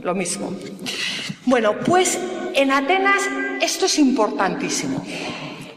lo 0.00 0.14
mismo. 0.14 0.52
Bueno, 1.44 1.78
pues 1.86 2.18
en 2.54 2.72
Atenas 2.72 3.22
esto 3.60 3.86
es 3.86 3.98
importantísimo, 3.98 5.04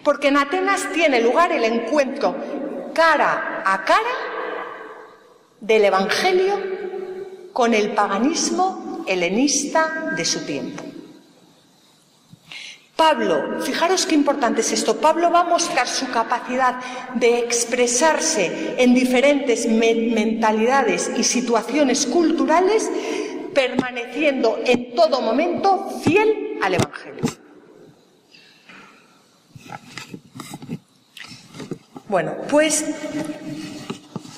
porque 0.08 0.30
en 0.30 0.38
Atenas 0.38 0.88
tiene 0.93 1.20
lugar 1.20 1.52
el 1.52 1.65
encuentro 1.65 2.34
cara 2.93 3.62
a 3.65 3.84
cara 3.84 4.15
del 5.60 5.84
Evangelio 5.84 6.58
con 7.52 7.74
el 7.74 7.91
paganismo 7.91 9.04
helenista 9.06 10.13
de 10.15 10.24
su 10.24 10.46
tiempo. 10.46 10.82
Pablo, 12.96 13.60
fijaros 13.60 14.06
qué 14.06 14.15
importante 14.15 14.62
es 14.62 14.72
esto, 14.72 14.96
Pablo 14.96 15.30
va 15.30 15.41
a 15.41 15.43
mostrar 15.43 15.89
su 15.89 16.10
capacidad 16.10 16.80
de 17.15 17.39
expresarse 17.39 18.76
en 18.78 18.93
diferentes 18.93 19.67
mentalidades 19.67 21.12
y 21.17 21.26
situaciones 21.26 22.06
culturales, 22.06 22.89
permaneciendo 23.54 24.58
en 24.65 24.96
todo 24.96 25.20
momento 25.20 26.00
fiel 26.02 26.60
al 26.62 26.76
Evangelio. 26.76 27.46
Bueno, 32.10 32.36
pues 32.50 32.86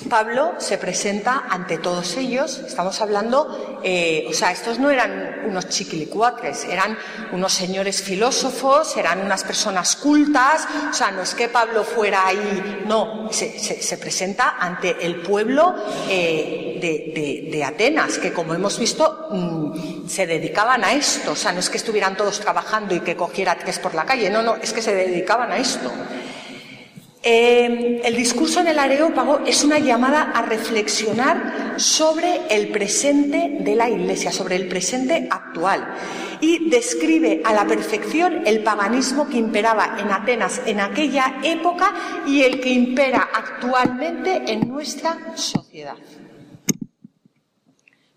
Pablo 0.08 0.54
se 0.58 0.76
presenta 0.76 1.44
ante 1.48 1.78
todos 1.78 2.16
ellos, 2.16 2.58
estamos 2.66 3.00
hablando, 3.00 3.80
eh, 3.84 4.26
o 4.28 4.32
sea, 4.32 4.50
estos 4.50 4.80
no 4.80 4.90
eran 4.90 5.42
unos 5.46 5.68
chiquilicuatres, 5.68 6.64
eran 6.64 6.98
unos 7.30 7.52
señores 7.52 8.02
filósofos, 8.02 8.96
eran 8.96 9.20
unas 9.20 9.44
personas 9.44 9.94
cultas, 9.94 10.66
o 10.90 10.92
sea, 10.92 11.12
no 11.12 11.22
es 11.22 11.32
que 11.32 11.48
Pablo 11.48 11.84
fuera 11.84 12.26
ahí, 12.26 12.82
no, 12.86 13.30
se, 13.30 13.96
presenta 13.98 14.56
ante 14.58 15.06
el 15.06 15.22
pueblo 15.22 15.76
eh, 16.08 16.78
de, 17.52 17.64
Atenas, 17.64 18.18
que 18.18 18.32
como 18.32 18.52
hemos 18.52 18.80
visto 18.80 19.28
mm, 19.30 20.08
se 20.08 20.26
dedicaban 20.26 20.82
a 20.82 20.92
esto, 20.92 21.32
o 21.32 21.36
sea, 21.36 21.52
no 21.52 21.60
es 21.60 21.70
que 21.70 21.76
estuvieran 21.76 22.16
todos 22.16 22.40
trabajando 22.40 22.96
y 22.96 23.00
que 23.00 23.14
cogiera 23.14 23.56
tres 23.56 23.78
por 23.78 23.94
la 23.94 24.04
calle, 24.04 24.28
no, 24.28 24.42
no, 24.42 24.56
es 24.56 24.72
que 24.72 24.82
se 24.82 24.92
dedicaban 24.92 25.52
a 25.52 25.58
esto. 25.58 25.92
Eh, 27.22 28.00
el 28.02 28.16
discurso 28.16 28.60
en 28.60 28.68
el 28.68 28.78
Areópago 28.78 29.40
es 29.44 29.62
una 29.62 29.78
llamada 29.78 30.32
a 30.34 30.40
reflexionar 30.40 31.74
sobre 31.76 32.46
el 32.48 32.68
presente 32.68 33.58
de 33.60 33.74
la 33.74 33.90
Iglesia, 33.90 34.32
sobre 34.32 34.56
el 34.56 34.68
presente 34.68 35.28
actual, 35.30 35.86
y 36.40 36.70
describe 36.70 37.42
a 37.44 37.52
la 37.52 37.66
perfección 37.66 38.46
el 38.46 38.62
paganismo 38.62 39.28
que 39.28 39.36
imperaba 39.36 39.96
en 39.98 40.10
Atenas 40.10 40.62
en 40.64 40.80
aquella 40.80 41.40
época 41.42 41.92
y 42.26 42.42
el 42.42 42.58
que 42.58 42.70
impera 42.70 43.28
actualmente 43.34 44.50
en 44.50 44.66
nuestra 44.66 45.36
sociedad. 45.36 45.96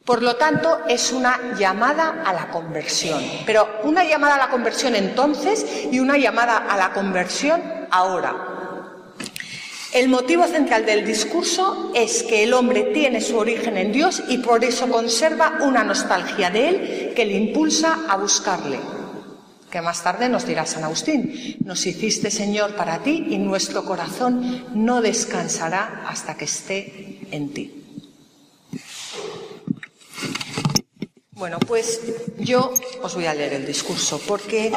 Por 0.05 0.23
lo 0.23 0.37
tanto, 0.37 0.79
es 0.87 1.11
una 1.11 1.55
llamada 1.57 2.23
a 2.25 2.31
la 2.31 2.49
conversión, 2.51 3.21
pero 3.45 3.81
una 3.83 4.05
llamada 4.05 4.35
a 4.35 4.37
la 4.37 4.49
conversión 4.49 4.95
entonces 4.95 5.87
y 5.91 5.99
una 5.99 6.17
llamada 6.17 6.57
a 6.57 6.77
la 6.77 6.93
conversión 6.93 7.61
ahora. 7.89 8.52
El 9.93 10.09
motivo 10.09 10.47
central 10.47 10.87
del 10.87 11.05
discurso 11.05 11.91
es 11.93 12.23
que 12.23 12.43
el 12.43 12.53
hombre 12.53 12.85
tiene 12.95 13.21
su 13.21 13.37
origen 13.37 13.77
en 13.77 13.91
Dios 13.91 14.23
y 14.27 14.39
por 14.39 14.63
eso 14.63 14.89
conserva 14.89 15.59
una 15.61 15.83
nostalgia 15.83 16.49
de 16.49 16.67
Él 16.67 17.13
que 17.15 17.25
le 17.25 17.35
impulsa 17.35 18.05
a 18.09 18.17
buscarle. 18.17 18.79
Que 19.69 19.81
más 19.81 20.01
tarde 20.01 20.29
nos 20.29 20.47
dirá 20.47 20.65
San 20.65 20.83
Agustín, 20.83 21.57
nos 21.63 21.85
hiciste 21.85 22.31
Señor 22.31 22.75
para 22.75 23.03
ti 23.03 23.27
y 23.29 23.37
nuestro 23.37 23.85
corazón 23.85 24.65
no 24.73 24.99
descansará 24.99 26.03
hasta 26.07 26.35
que 26.37 26.45
esté 26.45 27.19
en 27.29 27.53
ti. 27.53 27.83
Bueno, 31.33 31.59
pues 31.59 32.01
yo 32.39 32.73
os 33.03 33.13
voy 33.13 33.27
a 33.27 33.33
leer 33.35 33.53
el 33.53 33.65
discurso 33.67 34.19
porque 34.25 34.71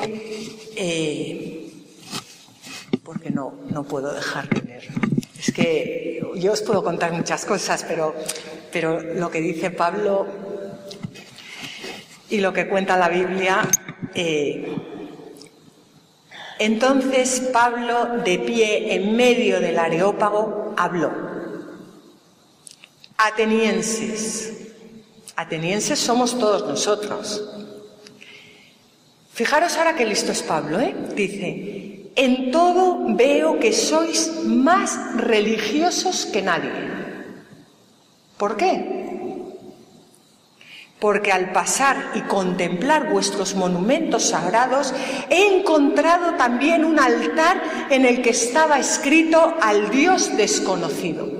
eh, 0.76 1.55
porque 3.06 3.30
no, 3.30 3.54
no 3.70 3.84
puedo 3.84 4.12
dejar 4.12 4.48
de 4.48 4.62
leer. 4.62 4.88
Es 5.38 5.52
que 5.52 6.20
yo 6.34 6.52
os 6.52 6.60
puedo 6.62 6.82
contar 6.82 7.12
muchas 7.12 7.44
cosas, 7.44 7.84
pero, 7.86 8.16
pero 8.72 9.00
lo 9.00 9.30
que 9.30 9.40
dice 9.40 9.70
Pablo 9.70 10.26
y 12.28 12.38
lo 12.38 12.52
que 12.52 12.66
cuenta 12.66 12.96
la 12.96 13.08
Biblia. 13.08 13.60
Eh, 14.12 14.76
entonces 16.58 17.48
Pablo, 17.52 18.22
de 18.24 18.40
pie 18.40 18.96
en 18.96 19.14
medio 19.14 19.60
del 19.60 19.78
areópago, 19.78 20.74
habló. 20.76 21.12
Atenienses. 23.18 24.52
Atenienses 25.36 26.00
somos 26.00 26.36
todos 26.36 26.66
nosotros. 26.66 27.44
Fijaros 29.32 29.76
ahora 29.76 29.94
qué 29.94 30.06
listo 30.06 30.32
es 30.32 30.42
Pablo, 30.42 30.80
¿eh? 30.80 30.92
Dice, 31.14 31.95
en 32.16 32.50
todo 32.50 33.14
veo 33.14 33.60
que 33.60 33.72
sois 33.72 34.42
más 34.44 34.98
religiosos 35.16 36.26
que 36.26 36.42
nadie. 36.42 36.72
¿Por 38.38 38.56
qué? 38.56 38.96
Porque 40.98 41.30
al 41.30 41.52
pasar 41.52 42.12
y 42.14 42.22
contemplar 42.22 43.12
vuestros 43.12 43.54
monumentos 43.54 44.30
sagrados, 44.30 44.94
he 45.28 45.58
encontrado 45.58 46.34
también 46.34 46.86
un 46.86 46.98
altar 46.98 47.62
en 47.90 48.06
el 48.06 48.22
que 48.22 48.30
estaba 48.30 48.78
escrito 48.78 49.54
al 49.60 49.90
Dios 49.90 50.36
desconocido. 50.38 51.30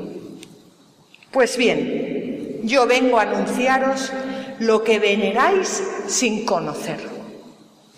Pues 1.30 1.56
bien, 1.56 2.60
yo 2.64 2.86
vengo 2.86 3.18
a 3.18 3.22
anunciaros 3.22 4.12
lo 4.58 4.84
que 4.84 4.98
veneráis 4.98 5.82
sin 6.06 6.44
conocer. 6.44 7.16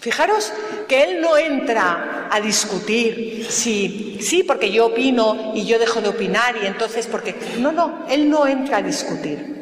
Fijaros 0.00 0.52
que 0.88 1.04
él 1.04 1.20
no 1.20 1.36
entra 1.36 2.28
a 2.32 2.40
discutir 2.40 3.46
si 3.48 4.18
sí, 4.20 4.42
porque 4.42 4.72
yo 4.72 4.86
opino 4.86 5.52
y 5.54 5.64
yo 5.66 5.78
dejo 5.78 6.00
de 6.00 6.08
opinar 6.08 6.56
y 6.62 6.66
entonces 6.66 7.06
porque 7.06 7.36
no, 7.58 7.70
no, 7.70 8.06
él 8.08 8.28
no 8.28 8.46
entra 8.46 8.78
a 8.78 8.82
discutir. 8.82 9.58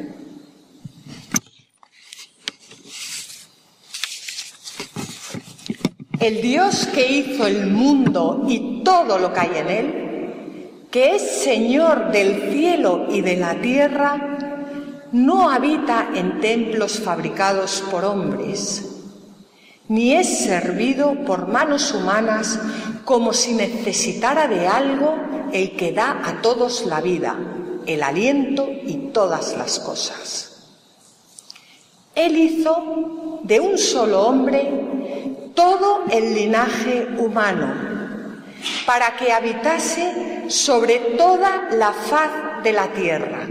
El 6.19 6.41
Dios 6.41 6.87
que 6.87 7.11
hizo 7.11 7.45
el 7.45 7.67
mundo 7.67 8.45
y 8.47 8.81
todo 8.83 9.19
lo 9.19 9.31
que 9.31 9.39
hay 9.39 9.51
en 9.55 9.69
él, 9.69 10.87
que 10.89 11.15
es 11.15 11.21
Señor 11.43 12.11
del 12.11 12.51
cielo 12.51 13.07
y 13.11 13.21
de 13.21 13.35
la 13.37 13.61
tierra, 13.61 14.37
no 15.11 15.49
habita 15.49 16.09
en 16.15 16.39
templos 16.41 16.99
fabricados 16.99 17.83
por 17.91 18.03
hombres 18.03 18.86
ni 19.89 20.13
es 20.13 20.39
servido 20.39 21.15
por 21.25 21.47
manos 21.47 21.93
humanas 21.93 22.59
como 23.05 23.33
si 23.33 23.53
necesitara 23.53 24.47
de 24.47 24.67
algo 24.67 25.15
el 25.53 25.75
que 25.77 25.93
da 25.93 26.21
a 26.25 26.41
todos 26.41 26.85
la 26.85 26.99
vida, 26.99 27.37
el 27.85 28.03
aliento 28.03 28.67
y 28.69 29.11
todas 29.13 29.55
las 29.57 29.79
cosas. 29.79 30.53
Él 32.15 32.35
hizo 32.37 33.39
de 33.43 33.59
un 33.59 33.77
solo 33.77 34.27
hombre 34.27 35.51
todo 35.53 36.03
el 36.11 36.33
linaje 36.33 37.07
humano 37.17 37.73
para 38.85 39.15
que 39.15 39.31
habitase 39.31 40.45
sobre 40.49 40.99
toda 41.17 41.69
la 41.71 41.93
faz 41.93 42.63
de 42.63 42.73
la 42.73 42.91
tierra 42.91 43.47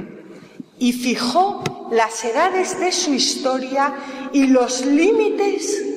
y 0.79 0.93
fijó 0.93 1.63
las 1.91 2.25
edades 2.25 2.79
de 2.79 2.93
su 2.93 3.15
historia 3.15 3.95
y 4.33 4.49
los 4.49 4.85
límites 4.85 5.96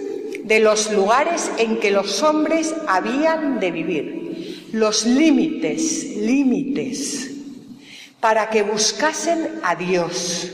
de 0.49 0.59
los 0.59 0.91
lugares 0.91 1.51
en 1.59 1.79
que 1.79 1.91
los 1.91 2.23
hombres 2.23 2.73
habían 2.87 3.59
de 3.59 3.69
vivir, 3.69 4.67
los 4.71 5.05
límites, 5.05 6.17
límites, 6.17 7.29
para 8.19 8.49
que 8.49 8.63
buscasen 8.63 9.59
a 9.61 9.75
Dios, 9.75 10.51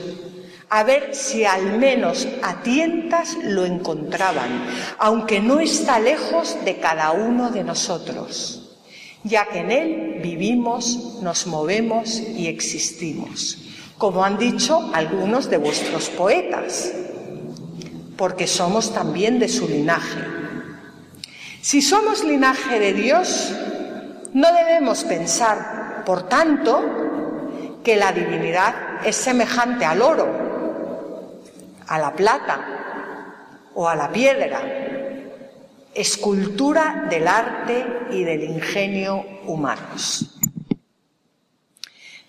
a 0.67 0.83
ver 0.83 1.15
si 1.15 1.45
al 1.45 1.79
menos 1.79 2.27
a 2.43 2.61
tientas 2.61 3.37
lo 3.41 3.63
encontraban, 3.63 4.67
aunque 4.99 5.39
no 5.39 5.61
está 5.61 5.97
lejos 5.97 6.57
de 6.65 6.75
cada 6.75 7.13
uno 7.13 7.49
de 7.49 7.63
nosotros, 7.63 8.75
ya 9.23 9.47
que 9.47 9.59
en 9.59 9.71
Él 9.71 10.19
vivimos, 10.21 11.19
nos 11.21 11.47
movemos 11.47 12.19
y 12.19 12.47
existimos, 12.47 13.59
como 13.97 14.25
han 14.25 14.37
dicho 14.37 14.89
algunos 14.93 15.49
de 15.49 15.55
vuestros 15.55 16.09
poetas 16.09 16.91
porque 18.17 18.47
somos 18.47 18.93
también 18.93 19.39
de 19.39 19.47
su 19.47 19.67
linaje. 19.67 20.19
Si 21.61 21.81
somos 21.81 22.23
linaje 22.23 22.79
de 22.79 22.93
Dios, 22.93 23.51
no 24.33 24.53
debemos 24.53 25.03
pensar, 25.03 26.03
por 26.05 26.29
tanto, 26.29 26.83
que 27.83 27.95
la 27.95 28.11
divinidad 28.11 29.05
es 29.05 29.15
semejante 29.15 29.85
al 29.85 30.01
oro, 30.01 30.27
a 31.87 31.99
la 31.99 32.13
plata 32.13 32.59
o 33.73 33.87
a 33.87 33.95
la 33.95 34.11
piedra, 34.11 34.61
escultura 35.93 37.07
del 37.09 37.27
arte 37.27 37.85
y 38.11 38.23
del 38.23 38.43
ingenio 38.43 39.23
humanos. 39.45 40.34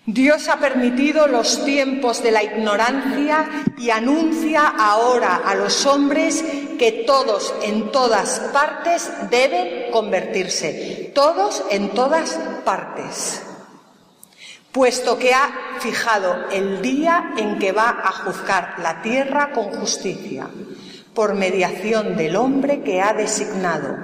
Dios 0.07 0.47
ha 0.47 0.57
permitido 0.57 1.27
los 1.27 1.65
tiempos 1.65 2.23
de 2.23 2.31
la 2.31 2.41
ignorancia 2.41 3.65
y 3.77 3.89
anuncia 3.89 4.65
ahora 4.65 5.41
a 5.45 5.53
los 5.53 5.85
hombres 5.85 6.45
que 6.79 7.03
todos 7.05 7.53
en 7.61 7.91
todas 7.91 8.39
partes 8.53 9.11
deben 9.29 9.91
convertirse, 9.91 11.11
todos 11.13 11.61
en 11.71 11.89
todas 11.89 12.39
partes, 12.63 13.41
puesto 14.71 15.19
que 15.19 15.33
ha 15.33 15.77
fijado 15.81 16.51
el 16.53 16.81
día 16.81 17.33
en 17.35 17.59
que 17.59 17.73
va 17.73 17.89
a 18.01 18.13
juzgar 18.13 18.79
la 18.79 19.01
tierra 19.01 19.51
con 19.51 19.65
justicia 19.65 20.47
por 21.17 21.33
mediación 21.33 22.15
del 22.15 22.35
hombre 22.35 22.83
que 22.83 23.01
ha 23.01 23.11
designado, 23.11 23.97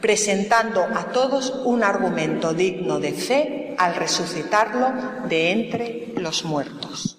presentando 0.00 0.84
a 0.84 1.06
todos 1.06 1.50
un 1.64 1.82
argumento 1.82 2.54
digno 2.54 3.00
de 3.00 3.12
fe 3.12 3.74
al 3.76 3.96
resucitarlo 3.96 4.92
de 5.28 5.50
entre 5.50 6.12
los 6.14 6.44
muertos. 6.44 7.18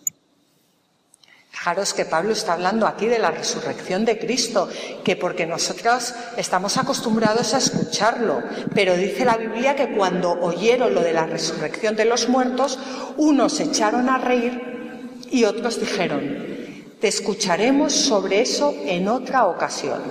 Fijaros 1.49 1.93
que 1.93 2.05
Pablo 2.05 2.31
está 2.31 2.53
hablando 2.53 2.87
aquí 2.87 3.07
de 3.07 3.19
la 3.19 3.31
resurrección 3.31 4.05
de 4.05 4.17
Cristo, 4.17 4.69
que 5.03 5.17
porque 5.17 5.45
nosotros 5.45 6.13
estamos 6.37 6.77
acostumbrados 6.77 7.53
a 7.53 7.57
escucharlo, 7.57 8.41
pero 8.73 8.95
dice 8.95 9.25
la 9.25 9.35
Biblia 9.35 9.75
que 9.75 9.93
cuando 9.97 10.31
oyeron 10.31 10.95
lo 10.95 11.01
de 11.01 11.11
la 11.11 11.25
resurrección 11.25 11.97
de 11.97 12.05
los 12.05 12.29
muertos, 12.29 12.79
unos 13.17 13.51
se 13.51 13.63
echaron 13.63 14.07
a 14.07 14.17
reír 14.17 15.19
y 15.29 15.43
otros 15.43 15.77
dijeron, 15.77 16.50
te 17.01 17.07
escucharemos 17.07 17.93
sobre 17.93 18.41
eso 18.41 18.75
en 18.85 19.07
otra 19.07 19.47
ocasión. 19.47 20.01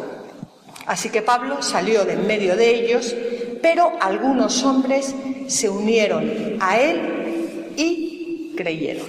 Así 0.87 1.09
que 1.09 1.22
Pablo 1.22 1.62
salió 1.62 2.05
de 2.05 2.14
en 2.14 2.26
medio 2.26 2.57
de 2.57 2.74
ellos, 2.74 3.14
pero 3.62 3.92
algunos 4.00 4.64
hombres 4.64 5.14
se 5.46 5.68
unieron 5.68 6.59
a 6.61 6.79
él 6.79 7.72
y 7.76 8.55
creyeron. 8.57 9.09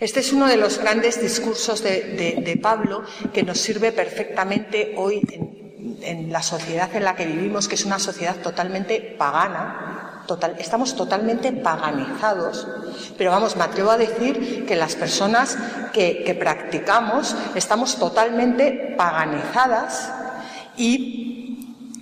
Este 0.00 0.20
es 0.20 0.32
uno 0.32 0.48
de 0.48 0.56
los 0.56 0.78
grandes 0.78 1.22
discursos 1.22 1.82
de, 1.82 2.58
Pablo 2.60 3.04
que 3.32 3.44
nos 3.44 3.60
sirve 3.60 3.92
perfectamente 3.92 4.94
hoy 4.96 5.22
en 6.02 6.32
la 6.32 6.42
sociedad 6.42 6.94
en 6.94 7.04
la 7.04 7.14
que 7.14 7.26
vivimos, 7.26 7.68
que 7.68 7.76
es 7.76 7.84
una 7.84 8.00
sociedad 8.00 8.36
totalmente 8.42 9.00
pagana, 9.16 10.03
estamos 10.58 10.94
totalmente 10.94 11.52
paganizados. 11.52 12.66
Pero 13.16 13.30
vamos, 13.30 13.56
me 13.56 13.64
atrevo 13.64 13.90
a 13.90 13.96
decir 13.96 14.64
que 14.66 14.76
las 14.76 14.96
personas 14.96 15.56
que, 15.92 16.36
practicamos 16.38 17.34
estamos 17.54 17.96
totalmente 17.96 18.94
paganizadas 18.96 20.10
y, 20.76 21.20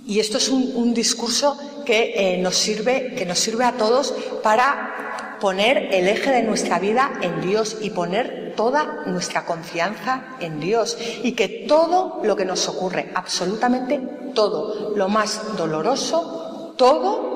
esto 0.07 0.37
es 0.37 0.49
un, 0.49 0.93
discurso 0.93 1.57
que, 1.85 2.13
eh, 2.15 2.37
nos 2.37 2.55
sirve, 2.55 3.13
que 3.15 3.25
nos 3.25 3.39
sirve 3.39 3.65
a 3.65 3.73
todos 3.73 4.13
para 4.43 5.37
poner 5.39 5.89
el 5.93 6.07
eje 6.07 6.31
de 6.31 6.43
nuestra 6.43 6.79
vida 6.79 7.11
en 7.21 7.41
Dios 7.41 7.77
y 7.81 7.89
poner 7.89 8.53
toda 8.55 9.03
nuestra 9.05 9.45
confianza 9.45 10.37
en 10.39 10.59
Dios 10.59 10.97
y 11.23 11.33
que 11.33 11.65
todo 11.67 12.21
lo 12.23 12.35
que 12.35 12.45
nos 12.45 12.67
ocurre, 12.69 13.11
absolutamente 13.13 13.99
todo, 14.33 14.93
lo 14.95 15.09
más 15.09 15.57
doloroso, 15.57 16.73
todo 16.77 17.32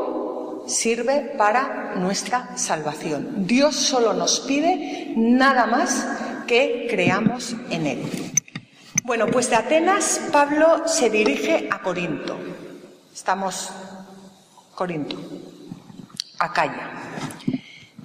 sirve 0.67 1.34
para 1.38 1.95
nuestra 1.95 2.58
salvación. 2.58 3.47
Dios 3.47 3.75
solo 3.75 4.13
nos 4.13 4.41
pide 4.41 5.13
nada 5.15 5.65
más 5.65 6.06
que 6.45 6.88
creamos 6.89 7.56
en 7.69 7.88
Él. 7.88 8.03
Bueno, 9.03 9.27
pues 9.27 9.49
de 9.49 9.56
Atenas 9.56 10.21
Pablo 10.32 10.88
se 10.88 11.10
dirige 11.10 11.67
a 11.71 11.82
Corinto. 11.82 12.38
Estamos 13.13 13.71
Corinto, 14.75 15.17
Acaya. 16.39 16.91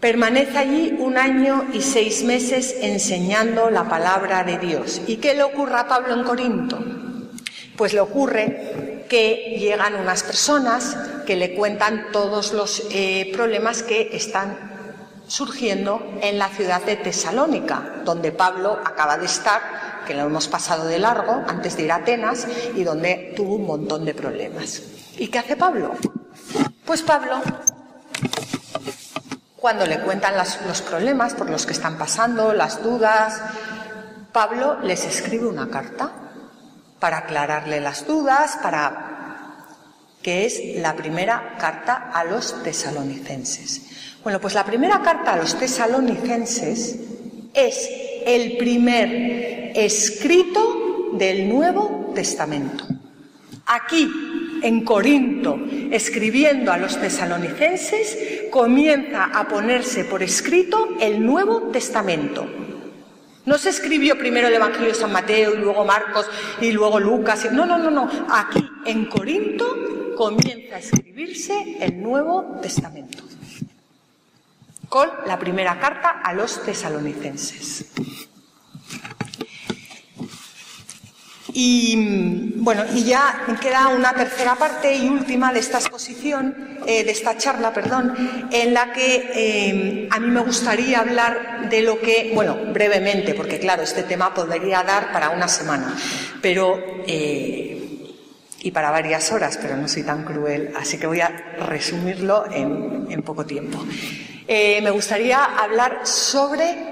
Permanece 0.00 0.58
allí 0.58 0.96
un 0.98 1.16
año 1.16 1.66
y 1.72 1.80
seis 1.80 2.24
meses 2.24 2.76
enseñando 2.80 3.70
la 3.70 3.88
palabra 3.88 4.42
de 4.42 4.58
Dios. 4.58 5.02
¿Y 5.06 5.16
qué 5.16 5.34
le 5.34 5.42
ocurre 5.42 5.76
a 5.76 5.86
Pablo 5.86 6.14
en 6.14 6.24
Corinto? 6.24 6.78
Pues 7.76 7.92
le 7.92 8.00
ocurre 8.00 8.91
que 9.12 9.58
llegan 9.58 9.94
unas 9.96 10.22
personas 10.22 10.96
que 11.26 11.36
le 11.36 11.54
cuentan 11.54 12.06
todos 12.12 12.54
los 12.54 12.84
eh, 12.90 13.30
problemas 13.34 13.82
que 13.82 14.08
están 14.16 14.56
surgiendo 15.26 16.18
en 16.22 16.38
la 16.38 16.48
ciudad 16.48 16.80
de 16.80 16.96
Tesalónica, 16.96 18.00
donde 18.06 18.32
Pablo 18.32 18.80
acaba 18.82 19.18
de 19.18 19.26
estar, 19.26 19.60
que 20.06 20.14
lo 20.14 20.22
hemos 20.22 20.48
pasado 20.48 20.86
de 20.86 20.98
largo 20.98 21.44
antes 21.46 21.76
de 21.76 21.82
ir 21.82 21.92
a 21.92 21.96
Atenas 21.96 22.46
y 22.74 22.84
donde 22.84 23.34
tuvo 23.36 23.56
un 23.56 23.66
montón 23.66 24.06
de 24.06 24.14
problemas. 24.14 24.80
¿Y 25.18 25.28
qué 25.28 25.40
hace 25.40 25.56
Pablo? 25.56 25.92
Pues 26.86 27.02
Pablo, 27.02 27.42
cuando 29.56 29.84
le 29.84 30.00
cuentan 30.00 30.38
los 30.38 30.80
problemas 30.80 31.34
por 31.34 31.50
los 31.50 31.66
que 31.66 31.74
están 31.74 31.98
pasando, 31.98 32.54
las 32.54 32.82
dudas, 32.82 33.42
Pablo 34.32 34.78
les 34.80 35.04
escribe 35.04 35.46
una 35.46 35.68
carta 35.68 36.21
para 37.02 37.18
aclararle 37.18 37.80
las 37.80 38.06
dudas, 38.06 38.60
para 38.62 39.56
que 40.22 40.46
es 40.46 40.62
la 40.76 40.94
primera 40.94 41.56
carta 41.58 42.12
a 42.14 42.22
los 42.22 42.62
tesalonicenses. 42.62 44.20
Bueno, 44.22 44.40
pues 44.40 44.54
la 44.54 44.64
primera 44.64 45.02
carta 45.02 45.32
a 45.32 45.36
los 45.36 45.58
tesalonicenses 45.58 47.00
es 47.52 47.90
el 48.24 48.56
primer 48.56 49.72
escrito 49.74 51.10
del 51.14 51.48
Nuevo 51.48 52.12
Testamento. 52.14 52.86
Aquí, 53.66 54.08
en 54.62 54.84
Corinto, 54.84 55.58
escribiendo 55.90 56.70
a 56.70 56.78
los 56.78 57.00
tesalonicenses, 57.00 58.46
comienza 58.48 59.24
a 59.24 59.48
ponerse 59.48 60.04
por 60.04 60.22
escrito 60.22 60.90
el 61.00 61.26
Nuevo 61.26 61.62
Testamento. 61.72 62.61
No 63.44 63.58
se 63.58 63.70
escribió 63.70 64.16
primero 64.16 64.48
el 64.48 64.54
Evangelio 64.54 64.88
de 64.88 64.94
San 64.94 65.12
Mateo 65.12 65.54
y 65.54 65.58
luego 65.58 65.84
Marcos 65.84 66.26
y 66.60 66.70
luego 66.70 67.00
Lucas. 67.00 67.50
No, 67.52 67.66
no, 67.66 67.78
no, 67.78 67.90
no. 67.90 68.08
Aquí 68.30 68.64
en 68.86 69.06
Corinto 69.06 70.14
comienza 70.16 70.76
a 70.76 70.78
escribirse 70.78 71.78
el 71.80 72.00
Nuevo 72.00 72.58
Testamento 72.62 73.24
con 74.88 75.08
la 75.26 75.38
primera 75.38 75.80
carta 75.80 76.20
a 76.22 76.34
los 76.34 76.62
tesalonicenses. 76.62 77.86
Y 81.54 82.52
bueno, 82.56 82.84
y 82.94 83.04
ya 83.04 83.44
queda 83.60 83.88
una 83.88 84.14
tercera 84.14 84.54
parte 84.54 84.94
y 84.94 85.08
última 85.08 85.52
de 85.52 85.60
esta 85.60 85.78
exposición, 85.78 86.78
eh, 86.86 87.04
de 87.04 87.10
esta 87.10 87.36
charla, 87.36 87.74
perdón, 87.74 88.48
en 88.50 88.72
la 88.72 88.92
que 88.92 89.30
eh, 89.34 90.08
a 90.10 90.18
mí 90.18 90.28
me 90.28 90.40
gustaría 90.40 91.00
hablar 91.00 91.68
de 91.68 91.82
lo 91.82 92.00
que, 92.00 92.32
bueno, 92.34 92.56
brevemente, 92.72 93.34
porque 93.34 93.58
claro, 93.58 93.82
este 93.82 94.04
tema 94.04 94.32
podría 94.32 94.82
dar 94.82 95.12
para 95.12 95.30
una 95.30 95.46
semana, 95.46 95.94
pero 96.40 97.02
eh, 97.06 97.78
y 98.60 98.70
para 98.70 98.90
varias 98.90 99.30
horas, 99.32 99.58
pero 99.60 99.76
no 99.76 99.88
soy 99.88 100.04
tan 100.04 100.24
cruel, 100.24 100.72
así 100.74 100.98
que 100.98 101.06
voy 101.06 101.20
a 101.20 101.56
resumirlo 101.68 102.46
en 102.50 103.22
poco 103.22 103.44
tiempo. 103.44 103.84
me 104.48 104.90
gustaría 104.90 105.44
hablar 105.44 106.00
sobre 106.04 106.91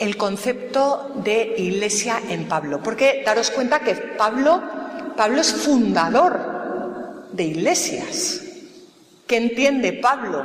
el 0.00 0.16
concepto 0.16 1.12
de 1.16 1.54
iglesia 1.58 2.20
en 2.28 2.48
Pablo, 2.48 2.82
porque 2.82 3.22
daros 3.24 3.50
cuenta 3.50 3.80
que 3.80 3.94
Pablo, 3.94 4.62
Pablo 5.14 5.42
es 5.42 5.52
fundador 5.52 7.28
de 7.32 7.44
iglesias. 7.44 8.40
¿Qué 9.26 9.36
entiende 9.36 9.92
Pablo? 9.92 10.42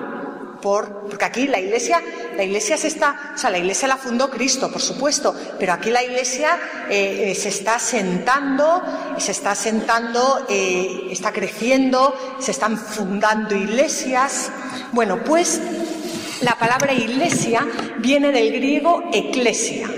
Por, 0.62 1.08
porque 1.08 1.24
aquí 1.24 1.48
la 1.48 1.60
iglesia, 1.60 2.02
la 2.36 2.44
iglesia 2.44 2.76
se 2.76 2.88
está, 2.88 3.34
o 3.34 3.38
sea, 3.38 3.50
la 3.50 3.58
iglesia 3.58 3.88
la 3.88 3.98
fundó 3.98 4.30
Cristo, 4.30 4.70
por 4.70 4.82
supuesto, 4.82 5.34
pero 5.58 5.72
aquí 5.72 5.90
la 5.90 6.04
iglesia 6.04 6.58
eh, 6.90 7.32
eh, 7.32 7.36
se 7.36 7.50
está 7.50 7.80
sentando, 7.80 8.82
se 9.18 9.32
está 9.32 9.56
sentando, 9.56 10.46
eh, 10.50 11.08
está 11.12 11.32
creciendo, 11.32 12.14
se 12.40 12.52
están 12.52 12.78
fundando 12.78 13.56
iglesias. 13.56 14.52
Bueno, 14.92 15.24
pues 15.24 15.62
la 16.42 16.58
palabra 16.58 16.94
iglesia 16.94 17.66
viene 18.00 18.32
del 18.32 18.52
griego 18.52 19.10
eclesia 19.14 19.90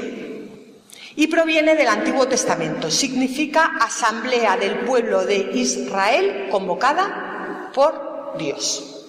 y 1.15 1.28
proviene 1.28 1.76
del 1.76 1.88
Antiguo 1.88 2.28
Testamento. 2.28 2.91
Significa 2.91 3.78
asamblea 3.80 4.56
del 4.58 4.80
pueblo 4.80 5.26
de 5.26 5.50
Israel 5.54 6.47
convocada 6.52 7.71
por 7.73 8.36
Dios. 8.38 9.08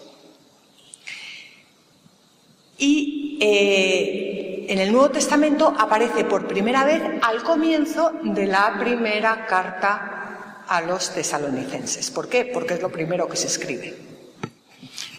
Y 2.78 3.38
eh, 3.40 4.66
en 4.68 4.78
el 4.78 4.92
Nuevo 4.92 5.10
Testamento 5.10 5.74
aparece 5.76 6.24
por 6.24 6.46
primera 6.46 6.84
vez 6.84 7.02
al 7.22 7.42
comienzo 7.42 8.12
de 8.22 8.46
la 8.46 8.76
primera 8.78 9.46
carta 9.46 10.64
a 10.66 10.80
los 10.80 11.12
tesalonicenses. 11.12 12.10
¿Por 12.10 12.28
qué? 12.28 12.46
Porque 12.46 12.74
es 12.74 12.82
lo 12.82 12.90
primero 12.90 13.28
que 13.28 13.36
se 13.36 13.48
escribe. 13.48 14.07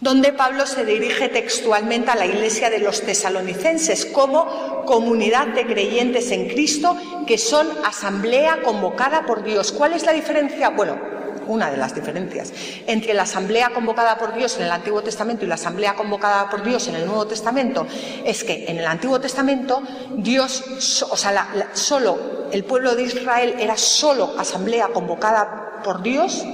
Donde 0.00 0.32
Pablo 0.32 0.66
se 0.66 0.84
dirige 0.84 1.28
textualmente 1.28 2.10
a 2.10 2.16
la 2.16 2.26
iglesia 2.26 2.70
de 2.70 2.78
los 2.78 3.02
tesalonicenses 3.02 4.06
como 4.06 4.84
comunidad 4.86 5.48
de 5.48 5.66
creyentes 5.66 6.30
en 6.30 6.48
Cristo 6.48 6.96
que 7.26 7.38
son 7.38 7.68
asamblea 7.84 8.62
convocada 8.62 9.26
por 9.26 9.44
Dios. 9.44 9.72
¿Cuál 9.72 9.92
es 9.92 10.04
la 10.04 10.12
diferencia? 10.12 10.70
Bueno, 10.70 10.98
una 11.46 11.70
de 11.70 11.76
las 11.76 11.94
diferencias 11.94 12.52
entre 12.86 13.12
la 13.12 13.22
asamblea 13.22 13.70
convocada 13.70 14.16
por 14.18 14.34
Dios 14.34 14.56
en 14.56 14.64
el 14.64 14.72
Antiguo 14.72 15.02
Testamento 15.02 15.44
y 15.44 15.48
la 15.48 15.56
asamblea 15.56 15.94
convocada 15.94 16.48
por 16.48 16.62
Dios 16.62 16.88
en 16.88 16.94
el 16.94 17.06
Nuevo 17.06 17.26
Testamento 17.26 17.86
es 18.24 18.44
que 18.44 18.66
en 18.68 18.78
el 18.78 18.86
Antiguo 18.86 19.20
Testamento 19.20 19.82
Dios, 20.16 21.04
o 21.10 21.16
sea, 21.16 21.68
solo 21.72 22.48
el 22.52 22.64
pueblo 22.64 22.94
de 22.94 23.02
Israel 23.02 23.56
era 23.58 23.76
solo 23.76 24.34
asamblea 24.38 24.88
convocada 24.88 25.80
por 25.84 26.02
Dios 26.02 26.44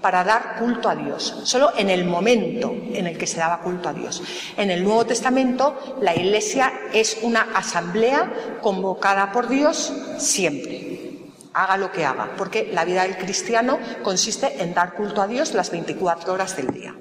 para 0.00 0.24
dar 0.24 0.56
culto 0.58 0.88
a 0.88 0.94
Dios, 0.94 1.40
solo 1.44 1.72
en 1.76 1.90
el 1.90 2.04
momento 2.04 2.74
en 2.92 3.06
el 3.06 3.18
que 3.18 3.26
se 3.26 3.38
daba 3.38 3.60
culto 3.60 3.88
a 3.88 3.92
Dios. 3.92 4.22
En 4.56 4.70
el 4.70 4.84
Nuevo 4.84 5.06
Testamento 5.06 5.96
la 6.00 6.14
Iglesia 6.14 6.72
es 6.92 7.18
una 7.22 7.48
asamblea 7.54 8.58
convocada 8.62 9.32
por 9.32 9.48
Dios 9.48 9.92
siempre, 10.18 11.30
haga 11.52 11.76
lo 11.76 11.90
que 11.92 12.04
haga, 12.04 12.30
porque 12.36 12.70
la 12.72 12.84
vida 12.84 13.02
del 13.02 13.16
cristiano 13.16 13.78
consiste 14.02 14.62
en 14.62 14.74
dar 14.74 14.94
culto 14.94 15.22
a 15.22 15.26
Dios 15.26 15.54
las 15.54 15.70
24 15.70 16.32
horas 16.32 16.56
del 16.56 16.68
día. 16.68 16.94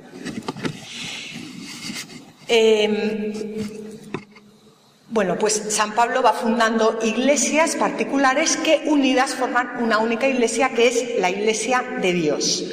Em, 2.47 3.84
bueno, 5.15 5.38
pues 5.39 5.54
San 5.69 5.95
Pablo 5.95 6.21
va 6.21 6.34
fundando 6.34 6.99
iglesias 7.01 7.78
particulares 7.78 8.58
que 8.58 8.82
unidas 8.88 9.34
forman 9.34 9.82
una 9.82 9.99
única 9.99 10.28
iglesia 10.28 10.71
que 10.71 10.89
es 10.89 11.21
la 11.21 11.30
iglesia 11.30 11.86
de 12.01 12.12
Dios. 12.12 12.65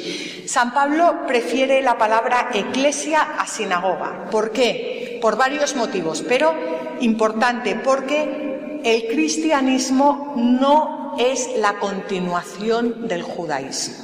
San 0.45 0.73
Pablo 0.73 1.25
prefiere 1.25 1.81
la 1.81 1.97
palabra 1.97 2.49
eclesia 2.53 3.21
a 3.21 3.47
sinagoga. 3.47 4.25
¿Por 4.29 4.51
qué? 4.51 5.19
Por 5.21 5.37
varios 5.37 5.77
motivos, 5.77 6.21
pero 6.27 6.53
importante, 6.99 7.75
porque 7.75 8.81
el 8.83 9.07
cristianismo 9.07 10.33
no 10.35 11.15
es 11.17 11.47
la 11.55 11.79
continuación 11.79 13.07
del 13.07 13.21
judaísmo. 13.21 14.03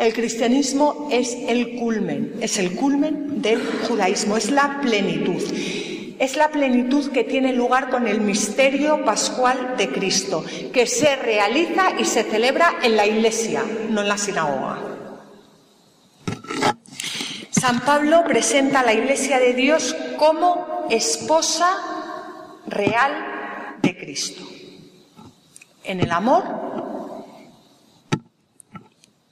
El 0.00 0.12
cristianismo 0.12 1.06
es 1.12 1.32
el 1.46 1.76
culmen, 1.76 2.34
es 2.40 2.58
el 2.58 2.74
culmen 2.74 3.40
del 3.40 3.64
judaísmo, 3.86 4.36
es 4.36 4.50
la 4.50 4.80
plenitud 4.82 5.40
es 6.18 6.36
la 6.36 6.50
plenitud 6.50 7.10
que 7.12 7.24
tiene 7.24 7.52
lugar 7.52 7.90
con 7.90 8.08
el 8.08 8.20
misterio 8.20 9.04
pascual 9.04 9.76
de 9.76 9.90
Cristo, 9.90 10.44
que 10.72 10.86
se 10.86 11.16
realiza 11.16 11.92
y 11.98 12.04
se 12.04 12.24
celebra 12.24 12.78
en 12.82 12.96
la 12.96 13.06
iglesia, 13.06 13.62
no 13.90 14.02
en 14.02 14.08
la 14.08 14.18
sinagoga. 14.18 14.78
San 17.50 17.80
Pablo 17.80 18.24
presenta 18.24 18.80
a 18.80 18.84
la 18.84 18.94
iglesia 18.94 19.38
de 19.38 19.54
Dios 19.54 19.96
como 20.16 20.86
esposa 20.90 21.76
real 22.66 23.76
de 23.82 23.96
Cristo. 23.96 24.42
En 25.84 26.00
el 26.00 26.10
amor, 26.12 26.44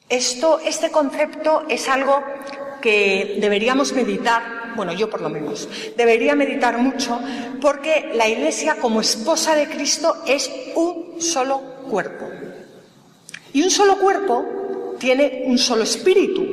esto, 0.08 0.60
este 0.60 0.90
concepto 0.90 1.64
es 1.68 1.88
algo 1.88 2.22
que 2.80 3.38
deberíamos 3.40 3.92
meditar 3.92 4.55
bueno, 4.76 4.92
yo 4.92 5.10
por 5.10 5.20
lo 5.20 5.28
menos, 5.28 5.68
debería 5.96 6.34
meditar 6.34 6.78
mucho 6.78 7.18
porque 7.60 8.12
la 8.14 8.28
Iglesia 8.28 8.76
como 8.80 9.00
esposa 9.00 9.54
de 9.54 9.68
Cristo 9.68 10.22
es 10.26 10.50
un 10.74 11.20
solo 11.20 11.60
cuerpo. 11.90 12.26
Y 13.52 13.62
un 13.62 13.70
solo 13.70 13.96
cuerpo 13.98 14.96
tiene 14.98 15.44
un 15.46 15.58
solo 15.58 15.82
espíritu. 15.82 16.44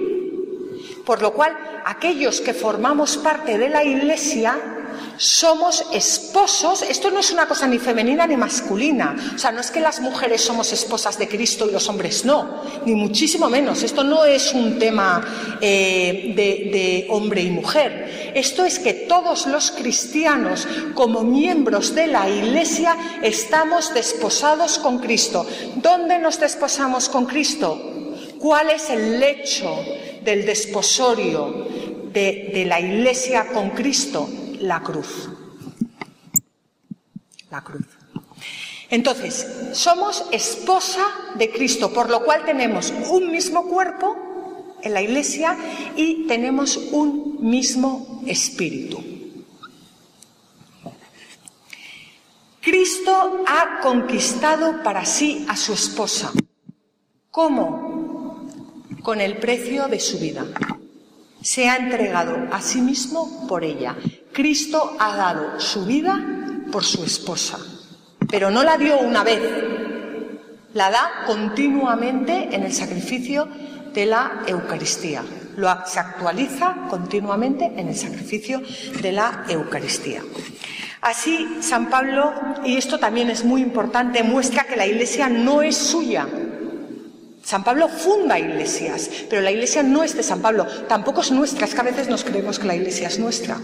Por 1.06 1.22
lo 1.22 1.34
cual, 1.34 1.56
aquellos 1.86 2.40
que 2.40 2.54
formamos 2.54 3.18
parte 3.18 3.58
de 3.58 3.70
la 3.70 3.84
Iglesia 3.84 4.58
somos 5.18 5.86
esposos, 5.94 6.82
esto 6.82 7.12
no 7.12 7.20
es 7.20 7.32
una 7.32 7.48
cosa 7.48 7.68
ni 7.68 7.78
femenina 7.78 8.26
ni 8.28 8.38
masculina, 8.38 9.16
o 9.36 9.38
sea, 9.38 9.52
no 9.52 9.62
es 9.62 9.72
que 9.72 9.80
las 9.80 10.00
mujeres 10.00 10.42
somos 10.42 10.72
esposas 10.74 11.18
de 11.18 11.28
Cristo 11.28 11.68
y 11.68 11.72
los 11.72 11.88
hombres 11.90 12.26
no, 12.26 12.62
ni 12.86 12.94
muchísimo 12.94 13.50
menos, 13.50 13.84
esto 13.84 14.04
no 14.04 14.26
es 14.26 14.54
un 14.54 14.80
tema 14.80 15.58
eh, 15.62 16.34
de, 16.36 17.08
hombre 17.10 17.42
y 17.42 17.50
mujer, 17.50 18.32
esto 18.34 18.66
es 18.66 18.80
que 18.80 18.94
todos 18.94 19.46
los 19.48 19.72
cristianos, 19.72 20.68
como 20.94 21.24
miembros 21.24 21.94
de 21.94 22.08
la 22.08 22.30
Iglesia, 22.30 22.98
estamos 23.22 23.94
desposados 23.94 24.80
con 24.80 25.00
Cristo. 25.00 25.46
¿Dónde 25.76 26.18
nos 26.18 26.40
desposamos 26.40 27.10
con 27.10 27.26
Cristo? 27.26 27.80
¿Cuál 28.40 28.72
es 28.72 28.90
el 28.90 29.20
lecho 29.20 29.78
del 30.24 30.46
desposorio 30.46 31.68
de, 32.12 32.52
de 32.54 32.66
la 32.66 32.80
Iglesia 32.80 33.48
con 33.54 33.70
Cristo? 33.72 34.28
La 34.62 34.82
cruz. 34.82 35.30
La 37.50 37.64
cruz. 37.64 37.86
Entonces, 38.90 39.48
somos 39.74 40.26
esposa 40.32 41.06
de 41.36 41.52
Cristo, 41.52 41.92
por 41.92 42.10
lo 42.10 42.24
cual 42.24 42.46
tenemos 42.46 42.94
un 43.10 43.32
mismo 43.32 43.64
cuerpo 43.64 44.16
en 44.84 44.94
la 44.94 45.02
iglesia 45.02 45.58
y 45.96 46.28
tenemos 46.28 46.78
un 46.92 47.38
mismo 47.42 48.22
espíritu. 48.28 49.04
Cristo 52.62 53.44
ha 53.46 53.82
conquistado 53.82 54.84
para 54.84 55.06
sí 55.06 55.46
a 55.50 55.58
su 55.58 55.74
esposa. 55.74 56.32
¿Cómo? 57.30 58.48
Con 59.02 59.20
el 59.20 59.38
precio 59.38 59.88
de 59.88 60.00
su 60.00 60.20
vida. 60.20 60.46
Se 61.42 61.68
ha 61.68 61.76
entregado 61.76 62.38
a 62.54 62.62
sí 62.62 62.80
mismo 62.80 63.48
por 63.48 63.64
ella. 63.64 63.98
Cristo 64.34 64.98
ha 65.00 65.16
dado 65.16 65.60
su 65.60 65.86
vida 65.86 66.20
por 66.72 66.84
su 66.84 67.04
esposa, 67.04 67.60
pero 68.30 68.50
no 68.50 68.64
la 68.64 68.78
dio 68.78 69.00
una 69.00 69.24
vez, 69.24 69.42
la 70.74 70.90
da 70.90 71.24
continuamente 71.28 72.50
en 72.52 72.64
el 72.64 72.74
sacrificio 72.74 73.48
de 73.94 74.08
la 74.08 74.44
Eucaristía. 74.48 75.24
Lo, 75.56 75.70
se 75.86 76.00
actualiza 76.00 76.88
continuamente 76.90 77.66
en 77.78 77.90
el 77.90 77.96
sacrificio 77.96 78.64
de 79.02 79.12
la 79.12 79.46
Eucaristía. 79.48 80.24
Así, 81.02 81.58
San 81.62 81.92
Pablo, 81.92 82.34
y 82.66 82.78
esto 82.78 82.98
también 82.98 83.30
es 83.30 83.44
muy 83.46 83.62
importante, 83.62 84.24
muestra 84.24 84.64
que 84.64 84.76
la 84.76 84.88
Iglesia 84.88 85.30
no 85.30 85.62
es 85.62 85.78
suya. 85.78 86.28
San 87.44 87.64
Pablo 87.64 87.90
funda 87.90 88.40
iglesias, 88.40 89.10
pero 89.30 89.42
la 89.42 89.52
Iglesia 89.52 89.84
no 89.84 90.02
es 90.02 90.16
de 90.16 90.24
San 90.24 90.42
Pablo, 90.42 90.66
tampoco 90.88 91.22
es 91.22 91.30
nuestra, 91.30 91.68
es 91.68 91.76
que 91.76 91.82
a 91.82 91.84
veces 91.84 92.08
nos 92.08 92.24
creemos 92.24 92.58
que 92.58 92.68
la 92.68 92.76
Iglesia 92.76 93.10
es 93.10 93.20
nuestra. 93.20 93.60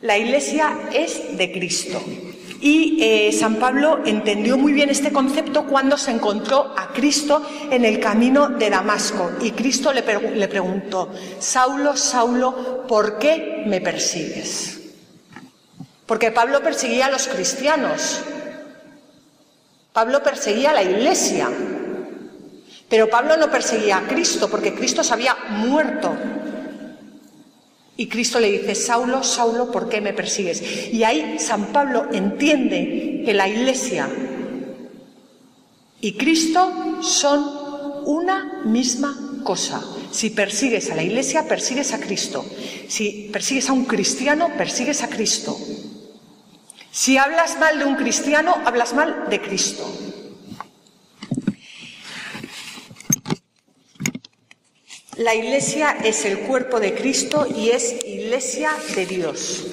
La 0.00 0.16
Iglesia 0.16 0.90
es 0.92 1.36
de 1.36 1.50
Cristo. 1.50 2.00
Y 2.60 2.98
eh, 3.00 3.32
San 3.32 3.56
Pablo 3.56 4.00
entendió 4.04 4.56
muy 4.56 4.72
bien 4.72 4.90
este 4.90 5.12
concepto 5.12 5.66
cuando 5.66 5.96
se 5.96 6.12
encontró 6.12 6.72
a 6.76 6.88
Cristo 6.88 7.42
en 7.70 7.84
el 7.84 7.98
camino 7.98 8.48
de 8.48 8.70
Damasco. 8.70 9.32
Y 9.40 9.52
Cristo 9.52 9.92
le, 9.92 10.02
le 10.34 10.48
preguntó, 10.48 11.12
Saulo, 11.40 11.96
Saulo, 11.96 12.84
¿por 12.86 13.18
qué 13.18 13.64
me 13.66 13.80
persigues? 13.80 14.80
Porque 16.06 16.30
Pablo 16.30 16.62
perseguía 16.62 17.06
a 17.06 17.10
los 17.10 17.26
cristianos. 17.26 18.20
Pablo 19.92 20.22
perseguía 20.22 20.70
a 20.70 20.74
la 20.74 20.82
iglesia. 20.82 21.48
Pero 22.88 23.10
Pablo 23.10 23.36
no 23.36 23.50
perseguía 23.50 23.98
a 23.98 24.06
Cristo 24.08 24.48
porque 24.48 24.74
Cristo 24.74 25.04
se 25.04 25.12
había 25.12 25.36
muerto 25.50 26.16
y 28.00 28.06
Cristo 28.06 28.38
le 28.38 28.52
dice, 28.52 28.76
Saulo, 28.76 29.24
Saulo, 29.24 29.72
¿por 29.72 29.88
qué 29.88 30.00
me 30.00 30.12
persigues? 30.12 30.62
Y 30.92 31.02
ahí 31.02 31.36
San 31.40 31.72
Pablo 31.72 32.06
entiende 32.12 33.22
que 33.24 33.34
la 33.34 33.48
Iglesia 33.48 34.08
y 36.00 36.12
Cristo 36.12 37.00
son 37.02 37.44
una 38.06 38.62
misma 38.64 39.40
cosa. 39.42 39.84
Si 40.12 40.30
persigues 40.30 40.92
a 40.92 40.94
la 40.94 41.02
Iglesia, 41.02 41.48
persigues 41.48 41.92
a 41.92 41.98
Cristo. 41.98 42.44
Si 42.86 43.30
persigues 43.32 43.68
a 43.68 43.72
un 43.72 43.84
cristiano, 43.84 44.48
persigues 44.56 45.02
a 45.02 45.08
Cristo. 45.08 45.58
Si 46.92 47.16
hablas 47.16 47.58
mal 47.58 47.80
de 47.80 47.84
un 47.84 47.96
cristiano, 47.96 48.54
hablas 48.64 48.94
mal 48.94 49.26
de 49.28 49.40
Cristo. 49.40 49.84
La 55.18 55.34
iglesia 55.34 55.96
es 56.04 56.24
el 56.24 56.38
cuerpo 56.38 56.78
de 56.78 56.94
Cristo 56.94 57.44
y 57.44 57.70
es 57.70 58.04
iglesia 58.06 58.70
de 58.94 59.04
Dios. 59.04 59.66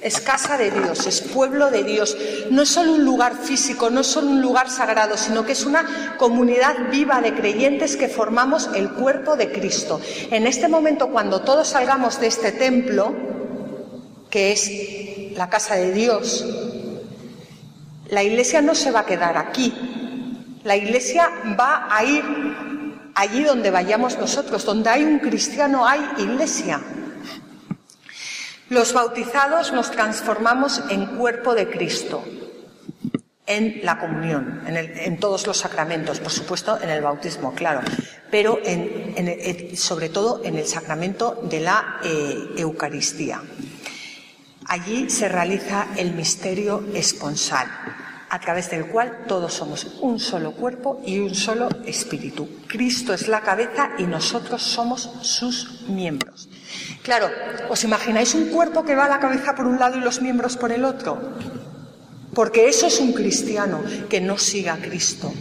Es 0.00 0.20
casa 0.20 0.56
de 0.56 0.70
Dios, 0.70 1.08
es 1.08 1.20
pueblo 1.20 1.72
de 1.72 1.82
Dios. 1.82 2.16
No 2.50 2.62
es 2.62 2.68
solo 2.68 2.92
un 2.92 3.04
lugar 3.04 3.34
físico, 3.34 3.90
no 3.90 4.02
es 4.02 4.06
solo 4.06 4.28
un 4.28 4.40
lugar 4.40 4.70
sagrado, 4.70 5.16
sino 5.16 5.44
que 5.44 5.50
es 5.50 5.64
una 5.64 6.14
comunidad 6.16 6.92
viva 6.92 7.20
de 7.20 7.34
creyentes 7.34 7.96
que 7.96 8.06
formamos 8.06 8.70
el 8.76 8.88
cuerpo 8.90 9.34
de 9.34 9.50
Cristo. 9.50 10.00
En 10.30 10.46
este 10.46 10.68
momento, 10.68 11.08
cuando 11.08 11.40
todos 11.40 11.66
salgamos 11.66 12.20
de 12.20 12.28
este 12.28 12.52
templo, 12.52 13.16
que 14.30 14.52
es 14.52 15.36
la 15.36 15.50
casa 15.50 15.74
de 15.74 15.90
Dios, 15.92 16.46
la 18.10 18.22
iglesia 18.22 18.62
no 18.62 18.76
se 18.76 18.92
va 18.92 19.00
a 19.00 19.06
quedar 19.06 19.38
aquí. 19.38 19.74
La 20.62 20.76
iglesia 20.76 21.28
va 21.58 21.88
a 21.90 22.04
ir 22.04 22.22
allí 23.14 23.44
donde 23.44 23.70
vayamos 23.70 24.18
nosotros, 24.18 24.64
donde 24.64 24.90
hay 24.90 25.04
un 25.04 25.18
cristiano 25.18 25.86
hay 25.86 26.00
iglesia. 26.18 26.80
Los 28.70 28.92
bautizados 28.92 29.72
nos 29.72 29.90
transformamos 29.90 30.82
en 30.88 31.06
cuerpo 31.16 31.54
de 31.54 31.68
Cristo, 31.68 32.24
en 33.46 33.80
la 33.82 33.98
comunión, 33.98 34.62
en, 34.66 35.20
todos 35.20 35.46
los 35.46 35.58
sacramentos, 35.58 36.18
por 36.18 36.32
supuesto 36.32 36.78
en 36.80 36.88
el 36.88 37.02
bautismo, 37.02 37.54
claro, 37.54 37.82
pero 38.30 38.58
sobre 39.76 40.08
todo 40.08 40.40
en 40.44 40.56
el 40.56 40.66
sacramento 40.66 41.40
de 41.42 41.60
la 41.60 42.00
eh, 42.02 42.54
Eucaristía. 42.56 43.42
Allí 44.66 45.10
se 45.10 45.28
realiza 45.28 45.88
el 45.96 46.14
misterio 46.14 46.84
esponsal, 46.94 47.68
a 48.34 48.40
través 48.40 48.68
del 48.68 48.86
cual 48.86 49.26
todos 49.28 49.54
somos 49.54 49.86
un 50.00 50.18
solo 50.18 50.50
cuerpo 50.50 51.00
y 51.06 51.20
un 51.20 51.36
solo 51.36 51.68
espíritu. 51.86 52.48
Cristo 52.66 53.14
es 53.14 53.28
la 53.28 53.42
cabeza 53.42 53.90
y 53.96 54.08
nosotros 54.08 54.60
somos 54.60 55.08
sus 55.22 55.82
miembros. 55.86 56.48
Claro, 57.04 57.30
¿os 57.70 57.84
imagináis 57.84 58.34
un 58.34 58.46
cuerpo 58.46 58.82
que 58.84 58.96
va 58.96 59.08
la 59.08 59.20
cabeza 59.20 59.54
por 59.54 59.68
un 59.68 59.78
lado 59.78 59.98
y 59.98 60.00
los 60.00 60.20
miembros 60.20 60.56
por 60.56 60.72
el 60.72 60.84
otro? 60.84 61.16
Porque 62.34 62.66
eso 62.66 62.88
es 62.88 62.98
un 62.98 63.12
cristiano 63.12 63.80
que 64.10 64.20
no 64.20 64.36
siga 64.36 64.74
a 64.74 64.78
Cristo. 64.78 65.32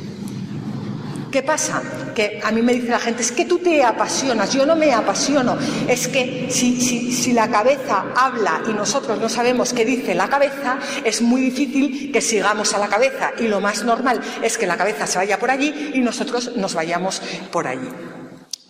¿Qué 1.31 1.41
pasa? 1.41 1.81
Que 2.15 2.39
a 2.43 2.51
mí 2.51 2.61
me 2.61 2.73
dice 2.73 2.89
la 2.89 2.99
gente, 2.99 3.21
es 3.21 3.31
que 3.31 3.45
tú 3.45 3.59
te 3.59 3.83
apasionas, 3.83 4.53
yo 4.53 4.65
no 4.65 4.75
me 4.75 4.93
apasiono. 4.93 5.57
Es 5.87 6.07
que 6.07 6.47
si, 6.49 6.79
si, 6.79 7.33
la 7.33 7.49
cabeza 7.49 8.05
habla 8.15 8.61
y 8.67 8.73
nosotros 8.73 9.19
no 9.19 9.29
sabemos 9.29 9.73
qué 9.73 9.85
dice 9.85 10.13
la 10.13 10.27
cabeza, 10.29 10.77
es 11.03 11.21
muy 11.21 11.41
difícil 11.41 12.11
que 12.11 12.21
sigamos 12.21 12.73
a 12.73 12.77
la 12.77 12.87
cabeza. 12.87 13.31
Y 13.39 13.47
lo 13.47 13.59
más 13.59 13.83
normal 13.83 14.21
es 14.41 14.57
que 14.57 14.67
la 14.67 14.77
cabeza 14.77 15.07
se 15.07 15.17
vaya 15.17 15.39
por 15.39 15.49
allí 15.49 15.91
y 15.93 15.99
nosotros 16.01 16.55
nos 16.55 16.73
vayamos 16.75 17.21
por 17.51 17.67
allí. 17.67 17.89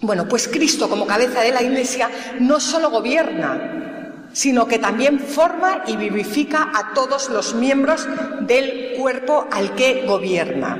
Bueno, 0.01 0.27
pues 0.27 0.47
Cristo 0.47 0.89
como 0.89 1.07
cabeza 1.07 1.41
de 1.41 1.51
la 1.51 1.63
Iglesia 1.63 2.09
no 2.39 2.59
solo 2.59 2.89
gobierna, 2.89 4.29
sino 4.33 4.67
que 4.67 4.79
también 4.79 5.19
forma 5.19 5.83
y 5.87 5.95
vivifica 5.95 6.71
a 6.73 6.93
todos 6.93 7.29
los 7.29 7.53
miembros 7.53 8.07
del 8.41 8.93
cuerpo 8.97 9.47
al 9.49 9.75
que 9.75 10.05
gobierna. 10.05 10.77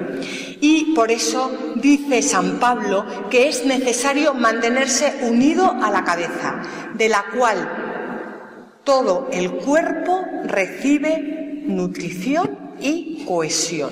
Y 0.63 0.93
por 0.95 1.11
eso 1.11 1.51
dice 1.75 2.21
San 2.21 2.57
Pablo 2.57 3.05
que 3.29 3.49
es 3.49 3.65
necesario 3.65 4.33
mantenerse 4.33 5.13
unido 5.23 5.69
a 5.69 5.91
la 5.91 6.05
cabeza, 6.05 6.61
de 6.93 7.09
la 7.09 7.25
cual 7.35 8.79
todo 8.85 9.27
el 9.33 9.51
cuerpo 9.51 10.23
recibe 10.45 11.63
nutrición 11.65 12.75
y 12.79 13.25
cohesión. 13.25 13.91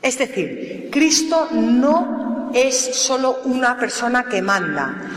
Es 0.00 0.16
decir, 0.16 0.88
Cristo 0.90 1.48
no 1.52 2.50
es 2.54 2.74
solo 2.74 3.40
una 3.44 3.76
persona 3.76 4.24
que 4.24 4.40
manda, 4.40 5.10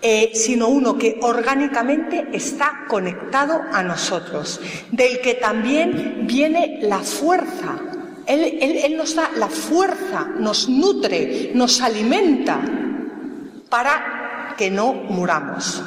eh, 0.00 0.30
sino 0.32 0.68
uno 0.68 0.96
que 0.96 1.18
orgánicamente 1.20 2.28
está 2.32 2.86
conectado 2.88 3.60
a 3.70 3.82
nosotros, 3.82 4.58
del 4.90 5.20
que 5.20 5.34
también 5.34 6.26
viene 6.26 6.78
la 6.80 7.00
fuerza 7.00 7.78
él, 8.26 8.96
nos 8.96 9.14
da 9.14 9.30
la 9.36 9.48
fuerza, 9.48 10.26
nos 10.38 10.68
nutre, 10.68 11.50
nos 11.54 11.80
alimenta 11.80 12.60
para 13.68 14.54
que 14.56 14.70
no 14.70 14.92
muramos. 14.92 15.82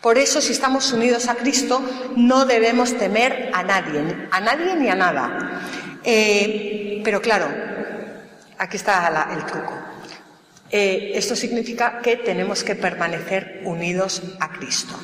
Por 0.00 0.16
eso, 0.16 0.40
si 0.40 0.52
estamos 0.52 0.92
unidos 0.92 1.28
a 1.28 1.34
Cristo, 1.34 1.82
no 2.16 2.46
debemos 2.46 2.96
temer 2.96 3.50
a 3.52 3.62
nadie, 3.62 4.28
a 4.30 4.40
nadie 4.40 4.74
ni 4.76 4.88
a 4.88 4.94
nada. 4.94 5.60
Eh, 6.02 7.00
pero 7.04 7.20
claro, 7.20 7.48
aquí 8.58 8.76
está 8.76 9.28
el 9.34 9.44
truco. 9.44 9.74
Eh, 10.70 11.12
esto 11.14 11.34
significa 11.34 12.00
que 12.00 12.16
tenemos 12.16 12.62
que 12.62 12.76
permanecer 12.76 13.62
unidos 13.64 14.22
a 14.38 14.50
Cristo. 14.52 14.94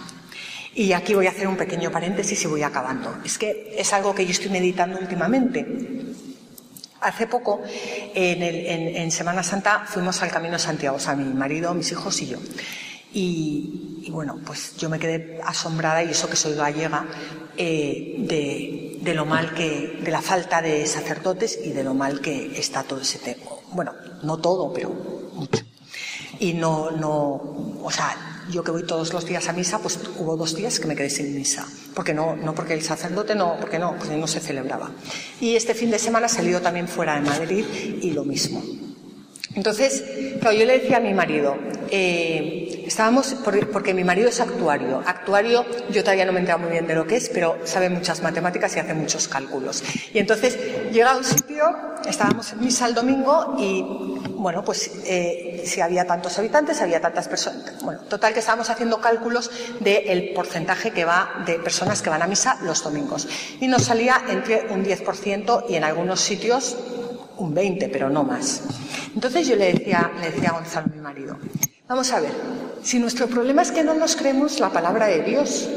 Y 0.77 0.93
aquí 0.93 1.15
voy 1.15 1.27
a 1.27 1.31
hacer 1.31 1.49
un 1.49 1.57
pequeño 1.57 1.91
paréntesis 1.91 2.45
y 2.45 2.47
voy 2.47 2.63
acabando. 2.63 3.17
Es 3.25 3.39
que 3.39 3.75
es 3.79 3.95
algo 3.95 4.15
que 4.15 4.27
yo 4.27 4.33
estoy 4.33 4.51
meditando 4.51 4.99
últimamente. 4.99 5.67
Hace 7.01 7.27
poco, 7.27 7.63
en, 8.15 9.11
Semana 9.11 9.43
Santa, 9.43 9.85
fuimos 9.87 10.21
al 10.21 10.31
Camino 10.31 10.53
de 10.53 10.59
Santiago, 10.59 10.97
o 10.99 11.01
sea, 11.01 11.17
mi 11.17 11.33
marido, 11.33 11.73
mis 11.73 11.91
hijos 11.93 12.21
y 12.21 12.27
yo. 12.27 12.39
Y, 13.15 14.11
bueno, 14.11 14.39
pues 14.45 14.77
yo 14.77 14.91
me 14.91 14.99
quedé 14.99 15.41
asombrada, 15.43 16.05
y 16.05 16.11
eso 16.11 16.29
que 16.29 16.37
soy 16.37 16.55
gallega, 16.55 17.07
eh, 17.57 18.17
de, 18.19 18.99
de, 19.01 19.15
lo 19.15 19.25
mal 19.25 19.55
que, 19.55 19.99
de 20.03 20.11
la 20.11 20.21
falta 20.21 20.61
de 20.61 20.87
sacerdotes 20.87 21.59
y 21.65 21.71
de 21.71 21.85
lo 21.85 21.95
mal 21.95 22.21
que 22.21 22.59
está 22.59 22.83
todo 22.83 23.01
ese 23.01 23.19
tema. 23.19 23.45
Bueno, 23.73 23.95
no 24.25 24.37
todo, 24.37 24.75
pero 24.75 24.91
mucho. 25.33 25.65
Y 26.39 26.53
no, 26.53 26.91
no, 26.91 27.81
o 27.83 27.91
sea, 27.91 28.36
yo 28.51 28.63
que 28.63 28.71
voy 28.71 28.83
todos 28.85 29.13
los 29.13 29.27
días 29.27 29.49
a 29.49 29.53
misa, 29.53 29.79
pues 29.79 29.99
hubo 30.19 30.37
dos 30.37 30.55
días 30.55 30.79
que 30.81 30.87
me 30.87 30.97
quedé 30.97 31.11
sin 31.11 31.35
misa. 31.35 31.67
Porque 31.95 32.15
no, 32.15 32.37
no 32.37 32.55
porque 32.55 32.75
el 32.75 32.83
sacerdote 32.83 33.35
no, 33.35 33.57
porque 33.61 33.79
no, 33.79 33.97
porque 33.99 34.17
no 34.17 34.27
se 34.27 34.41
celebraba. 34.41 34.91
Y 35.41 35.57
este 35.57 35.75
fin 35.75 35.91
de 35.91 35.99
semana 35.99 36.27
he 36.27 36.31
salido 36.31 36.61
también 36.61 36.89
fuera 36.89 37.15
de 37.15 37.23
Madrid 37.23 37.65
y 38.03 38.11
lo 38.13 38.25
mismo. 38.25 38.63
Entonces, 39.57 40.05
claro, 40.39 40.55
yo 40.55 40.67
le 40.67 40.81
decía 40.81 40.99
a 40.99 41.01
mi 41.01 41.15
marido, 41.15 41.57
eh, 41.91 42.85
estábamos, 42.87 43.35
porque 43.73 43.95
mi 43.95 44.05
marido 44.05 44.29
es 44.29 44.39
actuario. 44.39 45.03
Actuario, 45.07 45.65
yo 45.91 46.03
todavía 46.03 46.27
no 46.27 46.33
me 46.33 46.41
he 46.41 46.57
muy 46.57 46.71
bien 46.71 46.87
de 46.87 46.95
lo 46.95 47.07
que 47.07 47.17
es, 47.17 47.31
pero 47.31 47.57
sabe 47.65 47.89
muchas 47.89 48.23
matemáticas 48.23 48.77
y 48.77 48.81
hace 48.81 48.93
muchos 48.93 49.29
cálculos. 49.29 49.83
Y 50.13 50.19
entonces 50.19 50.59
llega 50.93 51.13
a 51.13 51.17
un 51.17 51.25
sitio, 51.25 51.65
estábamos 52.07 52.53
en 52.53 52.61
misa 52.61 52.87
el 52.87 52.95
domingo 52.95 53.57
y, 53.59 53.83
bueno, 54.37 54.63
pues 54.65 54.91
eh, 55.05 55.63
si 55.67 55.81
había 55.81 56.07
tantos 56.07 56.39
habitantes, 56.39 56.81
había 56.81 57.01
tantas 57.01 57.29
personas. 57.29 57.83
Bueno, 57.83 58.01
total 58.03 58.33
que 58.33 58.41
estábamos 58.41 58.71
haciendo 58.71 59.01
cálculos 59.01 59.51
del 59.81 60.33
porcentaje 60.35 60.91
que 60.91 61.05
va 61.05 61.43
de 61.47 61.55
personas 61.59 62.03
que 62.03 62.11
van 62.11 62.23
a 62.23 62.27
misa 62.27 62.59
los 62.63 62.83
domingos. 62.83 63.29
Y 63.61 63.69
nos 63.69 63.85
salía 63.85 64.23
entre 64.29 64.67
un 64.71 64.85
10% 64.85 65.65
y 65.69 65.75
en 65.75 65.85
algunos 65.85 66.21
sitios 66.21 66.77
un 67.39 67.55
20, 67.55 67.89
pero 67.89 68.09
no 68.09 68.25
más. 68.25 68.63
Entonces 69.15 69.47
yo 69.47 69.57
le 69.57 69.73
decía, 69.73 70.11
le 70.21 70.31
decía 70.31 70.51
a 70.51 70.53
Gonzalo, 70.53 70.89
mi 70.95 71.01
marido, 71.01 71.39
vamos 71.89 72.13
a 72.13 72.21
ver, 72.21 72.33
si 72.83 72.99
nuestro 72.99 73.27
problema 73.27 73.63
es 73.63 73.73
que 73.73 73.85
no 73.85 73.95
nos 73.95 74.17
creemos 74.17 74.61
la 74.61 74.71
palabra 74.71 75.07
de 75.07 75.23
Dios, 75.23 75.69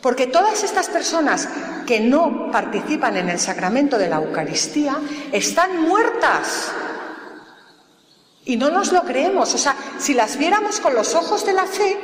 porque 0.00 0.26
todas 0.26 0.64
estas 0.64 0.88
personas 0.88 1.48
que 1.86 2.00
no 2.00 2.50
participan 2.50 3.16
en 3.16 3.28
el 3.28 3.38
sacramento 3.38 3.98
de 3.98 4.08
la 4.08 4.16
Eucaristía 4.16 4.98
están 5.32 5.80
muertas. 5.82 6.72
Y 8.44 8.56
no 8.56 8.70
nos 8.70 8.92
lo 8.92 9.02
creemos. 9.02 9.54
O 9.54 9.58
sea, 9.58 9.74
si 9.98 10.14
las 10.14 10.36
viéramos 10.36 10.80
con 10.80 10.94
los 10.94 11.14
ojos 11.14 11.46
de 11.46 11.52
la 11.52 11.66
fe, 11.66 11.98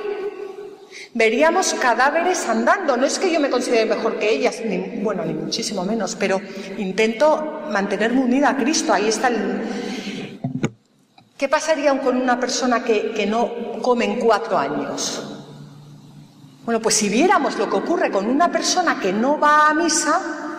veríamos 1.15 1.75
cadáveres 1.75 2.49
andando. 2.49 2.97
No 2.97 3.07
es 3.07 3.19
que 3.19 3.31
yo 3.31 3.41
me 3.41 3.51
considere 3.51 3.87
mejor 3.87 4.19
que 4.19 4.31
ellas, 4.31 4.63
ni, 4.65 5.01
bueno, 5.03 5.25
ni 5.25 5.35
muchísimo 5.35 5.85
menos, 5.85 6.17
pero 6.17 6.41
intento 6.79 7.63
mantenerme 7.71 8.21
unida 8.21 8.51
a 8.51 8.57
Cristo. 8.57 8.93
Ahí 8.93 9.09
está 9.09 9.29
el... 9.29 9.63
¿Qué 11.37 11.49
pasaría 11.49 11.99
con 12.01 12.17
una 12.17 12.39
persona 12.39 12.85
que, 12.85 13.13
que 13.13 13.27
no 13.27 13.81
come 13.83 14.05
en 14.05 14.21
cuatro 14.21 14.59
años? 14.59 15.27
Bueno, 16.65 16.81
pues 16.81 16.95
si 16.97 17.09
viéramos 17.09 17.57
lo 17.57 17.69
que 17.69 17.77
ocurre 17.77 18.11
con 18.11 18.27
una 18.27 18.53
persona 18.53 19.01
que 19.01 19.13
no 19.13 19.39
va 19.39 19.71
a 19.71 19.75
misa 19.75 20.50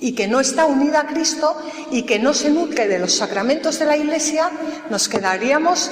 y 0.00 0.12
que 0.12 0.26
no 0.26 0.40
está 0.40 0.64
unida 0.66 1.00
a 1.00 1.06
Cristo 1.06 1.56
y 1.90 2.02
que 2.02 2.18
no 2.18 2.34
se 2.34 2.50
nutre 2.50 2.88
de 2.88 2.98
los 2.98 3.14
sacramentos 3.14 3.78
de 3.78 3.86
la 3.86 3.96
Iglesia, 3.96 4.50
nos 4.88 5.08
quedaríamos 5.08 5.90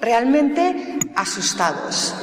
realmente 0.00 0.98
asustados. 1.14 2.14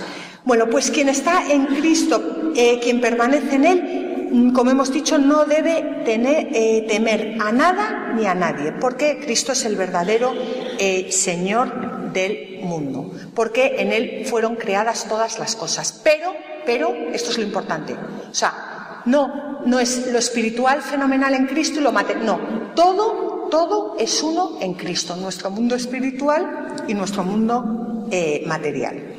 Bueno, 0.46 0.70
pues 0.70 0.92
quien 0.92 1.10
está 1.10 1.50
en 1.50 1.68
Cristo, 1.68 2.52
eh, 2.56 2.80
quien 2.82 3.00
permanece 3.00 3.56
en 3.56 3.66
Él, 3.66 4.52
como 4.54 4.72
hemos 4.72 4.92
dicho, 4.92 5.18
no 5.18 5.46
debe 5.46 6.02
tener, 6.06 6.50
eh, 6.52 6.86
temer 6.88 7.38
a 7.40 7.52
nada 7.52 8.14
ni 8.16 8.26
a 8.26 8.34
nadie, 8.34 8.72
porque 8.74 9.20
Cristo 9.20 9.52
es 9.52 9.64
el 9.66 9.76
verdadero 9.76 10.34
eh, 10.80 11.12
Señor 11.12 12.12
del 12.12 12.60
mundo, 12.64 13.12
porque 13.36 13.76
en 13.78 13.92
Él 13.92 14.26
fueron 14.26 14.56
creadas 14.56 15.08
todas 15.08 15.38
las 15.40 15.56
cosas. 15.56 16.02
Pero, 16.04 16.36
pero, 16.66 16.94
esto 17.14 17.30
es 17.32 17.38
lo 17.38 17.44
importante, 17.44 17.94
o 17.94 18.34
sea, 18.34 18.73
no, 19.06 19.62
no 19.66 19.80
es 19.80 20.12
lo 20.12 20.20
espiritual 20.20 20.82
fenomenal 20.82 21.34
en 21.34 21.48
Cristo 21.48 21.80
y 21.80 21.84
lo 21.84 21.92
material, 21.92 22.26
no, 22.26 22.40
todo, 22.76 23.48
todo 23.50 23.96
es 24.00 24.22
uno 24.24 24.58
en 24.62 24.74
Cristo, 24.74 25.16
nuestro 25.16 25.50
mundo 25.52 25.76
espiritual 25.76 26.86
y 26.88 26.94
nuestro 26.94 27.24
mundo 27.24 28.08
material. 28.46 29.16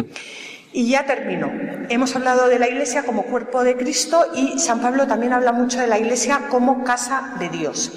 Y 0.72 0.88
ya 0.88 1.06
termino. 1.06 1.50
Hemos 1.88 2.16
hablado 2.16 2.48
de 2.48 2.58
la 2.58 2.68
Iglesia 2.68 3.04
como 3.04 3.24
cuerpo 3.24 3.62
de 3.62 3.76
Cristo 3.76 4.26
y 4.34 4.58
San 4.58 4.80
Pablo 4.80 5.06
también 5.06 5.32
habla 5.32 5.52
mucho 5.52 5.80
de 5.80 5.86
la 5.86 5.98
Iglesia 5.98 6.48
como 6.50 6.82
casa 6.82 7.36
de 7.38 7.48
Dios. 7.48 7.92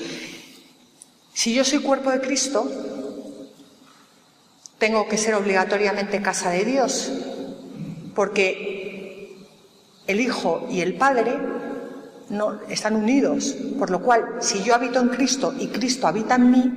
Si 1.34 1.54
yo 1.54 1.64
soy 1.64 1.80
cuerpo 1.80 2.12
de 2.12 2.22
Cristo, 2.22 2.70
tengo 4.78 5.08
que 5.08 5.18
ser 5.18 5.36
obligatoriamente 5.36 6.22
casa 6.22 6.52
de 6.52 6.66
Dios, 6.66 7.12
porque 8.14 9.36
el 10.06 10.20
Hijo 10.20 10.68
y 10.70 10.82
el 10.82 10.96
Padre 10.96 11.38
no 12.30 12.60
están 12.70 12.96
unidos, 12.96 13.56
por 13.80 13.90
lo 13.90 14.02
cual 14.02 14.38
si 14.40 14.64
yo 14.64 14.76
habito 14.76 15.00
en 15.00 15.10
Cristo 15.10 15.54
y 15.58 15.68
Cristo 15.68 16.08
habita 16.08 16.36
en 16.36 16.52
mí, 16.52 16.74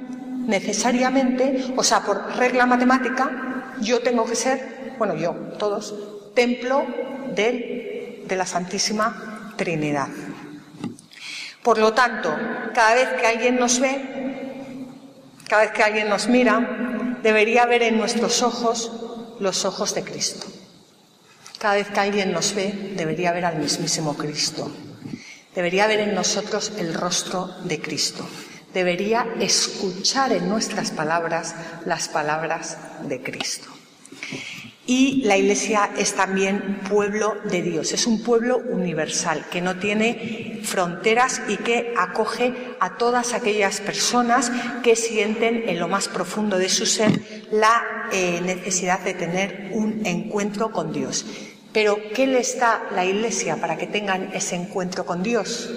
necesariamente, 0.47 1.73
o 1.77 1.83
sea, 1.83 2.03
por 2.03 2.37
regla 2.37 2.67
matemática, 2.67 3.75
yo 3.81 4.01
tengo 4.01 4.25
que 4.25 4.37
ser, 4.37 4.95
bueno, 4.99 5.15
yo, 5.15 5.33
todos, 5.59 5.95
templo 6.35 6.85
de, 7.35 8.25
de 8.27 8.37
la 8.37 8.47
Santísima 8.47 9.53
Trinidad. 9.57 10.09
Por 11.63 11.79
lo 11.79 11.93
tanto, 11.93 12.35
cada 12.75 12.95
vez 12.95 13.09
que 13.21 13.27
alguien 13.27 13.57
nos 13.59 13.81
ve, 13.81 14.87
cada 15.49 15.63
vez 15.63 15.73
que 15.73 15.83
alguien 15.83 16.09
nos 16.09 16.29
mira, 16.29 17.17
debería 17.23 17.67
ver 17.67 17.83
en 17.83 17.99
nuestros 17.99 18.43
ojos 18.43 18.91
los 19.41 19.65
ojos 19.65 19.95
de 19.95 20.03
Cristo. 20.03 20.47
Cada 21.59 21.75
vez 21.75 21.89
que 21.89 22.01
alguien 22.01 22.33
nos 22.33 22.55
ve, 22.55 22.95
debería 22.97 23.33
ver 23.33 23.45
al 23.45 23.59
mismísimo 23.59 24.17
Cristo. 24.17 24.71
Debería 25.55 25.87
ver 25.87 26.01
en 26.01 26.15
nosotros 26.15 26.73
el 26.79 26.95
rostro 26.95 27.51
de 27.65 27.81
Cristo. 27.81 28.27
Debería 28.73 29.27
escuchar 29.41 30.33
en 30.33 30.49
nuestras 30.49 30.93
palabras 30.93 31.55
las 31.87 32.09
palabras 32.09 32.79
de 33.03 33.21
Cristo. 33.21 33.69
Y 34.87 35.23
la 35.23 35.37
Iglesia 35.37 35.91
es 35.97 36.15
también 36.15 36.81
pueblo 36.89 37.37
de 37.45 37.63
Dios, 37.63 37.93
es 37.93 38.07
un 38.07 38.23
pueblo 38.23 38.59
universal 38.59 39.47
que 39.51 39.61
no 39.61 39.77
tiene 39.77 40.61
fronteras 40.65 41.43
y 41.49 41.59
que 41.59 41.95
acoge 41.97 42.55
a 42.81 42.97
todas 42.97 43.33
aquellas 43.33 43.81
personas 43.81 44.51
que 44.83 44.97
sienten 44.97 45.69
en 45.69 45.79
lo 45.79 45.87
más 45.87 46.09
profundo 46.09 46.59
de 46.59 46.69
su 46.69 46.87
ser 46.87 47.21
la 47.53 48.09
eh, 48.13 48.41
necesidad 48.41 49.01
de 49.01 49.15
tener 49.15 49.71
un 49.73 50.05
encuentro 50.05 50.73
con 50.73 50.93
Dios. 50.93 51.25
Pero 51.73 51.97
¿qué 52.15 52.27
les 52.27 52.59
da 52.59 52.83
la 52.93 53.05
Iglesia 53.05 53.61
para 53.61 53.77
que 53.77 53.87
tengan 53.87 54.33
ese 54.35 54.57
encuentro 54.57 55.07
con 55.07 55.23
Dios? 55.23 55.71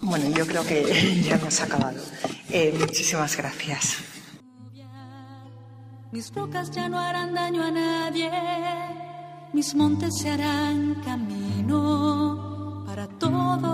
Bueno, 0.00 0.28
yo 0.30 0.46
creo 0.46 0.64
que 0.64 1.22
ya 1.26 1.36
hemos 1.36 1.60
acabado. 1.60 2.00
Eh, 2.50 2.74
muchísimas 2.78 3.36
gracias. 3.36 3.96
Mis 6.12 6.32
rocas 6.32 6.70
ya 6.70 6.88
no 6.88 7.00
harán 7.00 7.34
daño 7.34 7.64
a 7.64 7.72
nadie, 7.72 8.30
mis 9.52 9.74
montes 9.74 10.16
se 10.16 10.30
harán 10.30 11.02
camino 11.04 12.84
para 12.86 13.08
todos. 13.08 13.73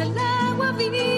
el 0.00 0.16
agua 0.16 0.72
vivir. 0.72 1.17